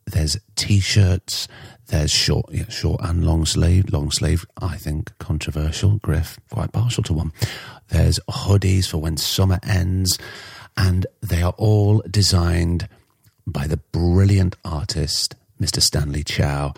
[0.06, 1.46] there's t-shirts,
[1.92, 3.92] there's short, yeah, short and long sleeve.
[3.92, 5.98] Long sleeve, I think, controversial.
[5.98, 7.32] Griff, quite partial to one.
[7.88, 10.18] There's hoodies for when summer ends,
[10.74, 12.88] and they are all designed
[13.46, 15.82] by the brilliant artist, Mr.
[15.82, 16.72] Stanley Chow.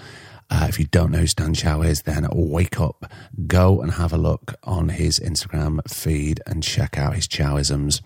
[0.50, 3.08] Uh, if you don't know who Stan Chow is, then wake up,
[3.46, 8.02] go and have a look on his Instagram feed and check out his Chowisms.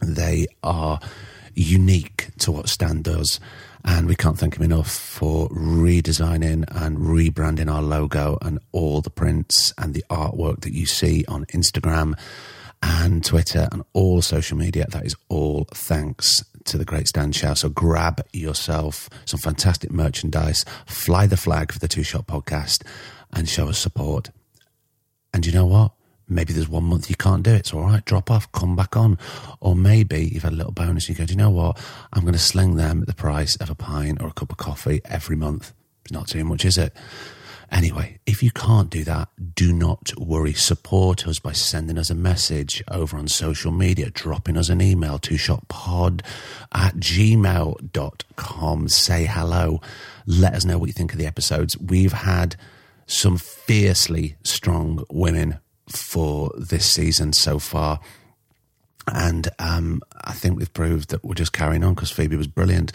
[0.00, 1.00] They are
[1.54, 3.40] unique to what Stan does.
[3.90, 9.08] And we can't thank him enough for redesigning and rebranding our logo and all the
[9.08, 12.12] prints and the artwork that you see on Instagram
[12.82, 14.84] and Twitter and all social media.
[14.90, 17.54] That is all thanks to the great Stan Chow.
[17.54, 22.84] So grab yourself some fantastic merchandise, fly the flag for the Two Shot podcast,
[23.32, 24.28] and show us support.
[25.32, 25.92] And you know what?
[26.28, 27.60] Maybe there's one month you can't do it.
[27.60, 28.04] It's all right.
[28.04, 29.18] Drop off, come back on.
[29.60, 31.78] Or maybe you've had a little bonus and you go, do you know what?
[32.12, 34.58] I'm going to sling them at the price of a pint or a cup of
[34.58, 35.72] coffee every month.
[36.04, 36.94] It's not too much, is it?
[37.70, 40.54] Anyway, if you can't do that, do not worry.
[40.54, 45.18] Support us by sending us a message over on social media, dropping us an email
[45.18, 46.22] to shotpod
[46.72, 48.88] at gmail.com.
[48.88, 49.82] Say hello.
[50.26, 51.76] Let us know what you think of the episodes.
[51.76, 52.56] We've had
[53.06, 55.58] some fiercely strong women
[55.88, 58.00] for this season so far.
[59.06, 62.92] And um, I think we've proved that we're just carrying on because Phoebe was brilliant.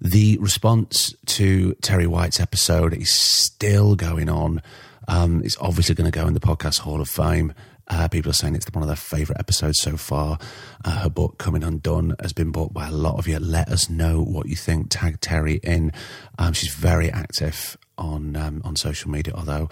[0.00, 4.60] The response to Terri White's episode is still going on.
[5.08, 7.54] Um, it's obviously going to go in the podcast Hall of Fame.
[7.88, 10.38] Uh, people are saying it's one of their favourite episodes so far.
[10.84, 13.38] Uh, her book, Coming Undone, has been bought by a lot of you.
[13.38, 14.88] Let us know what you think.
[14.90, 15.92] Tag Terri in.
[16.38, 19.68] Um, she's very active on um, on social media, although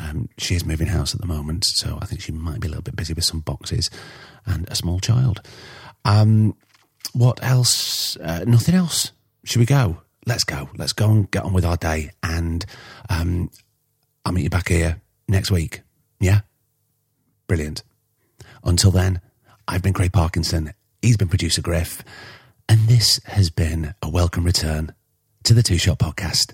[0.00, 2.70] um, she is moving house at the moment, so I think she might be a
[2.70, 3.90] little bit busy with some boxes
[4.46, 5.40] and a small child.
[6.04, 6.56] Um,
[7.12, 8.16] what else?
[8.16, 9.12] Uh, nothing else.
[9.44, 10.02] Should we go?
[10.26, 10.68] Let's go.
[10.76, 12.10] Let's go and get on with our day.
[12.22, 12.64] And
[13.08, 13.50] um,
[14.24, 15.82] I'll meet you back here next week.
[16.20, 16.40] Yeah?
[17.46, 17.82] Brilliant.
[18.62, 19.20] Until then,
[19.66, 20.74] I've been Craig Parkinson.
[21.00, 22.02] He's been producer Griff.
[22.68, 24.92] And this has been a welcome return
[25.44, 26.52] to the Two Shot Podcast.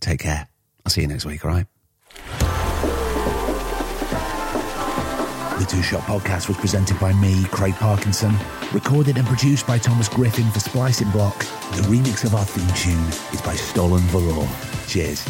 [0.00, 0.48] Take care.
[0.84, 2.53] I'll see you next week, all right?
[5.58, 8.34] The Two Shot Podcast was presented by me, Craig Parkinson,
[8.72, 11.38] recorded and produced by Thomas Griffin for Splicing Block.
[11.76, 14.48] The remix of our theme tune is by Stolen Valor.
[14.88, 15.24] Cheers.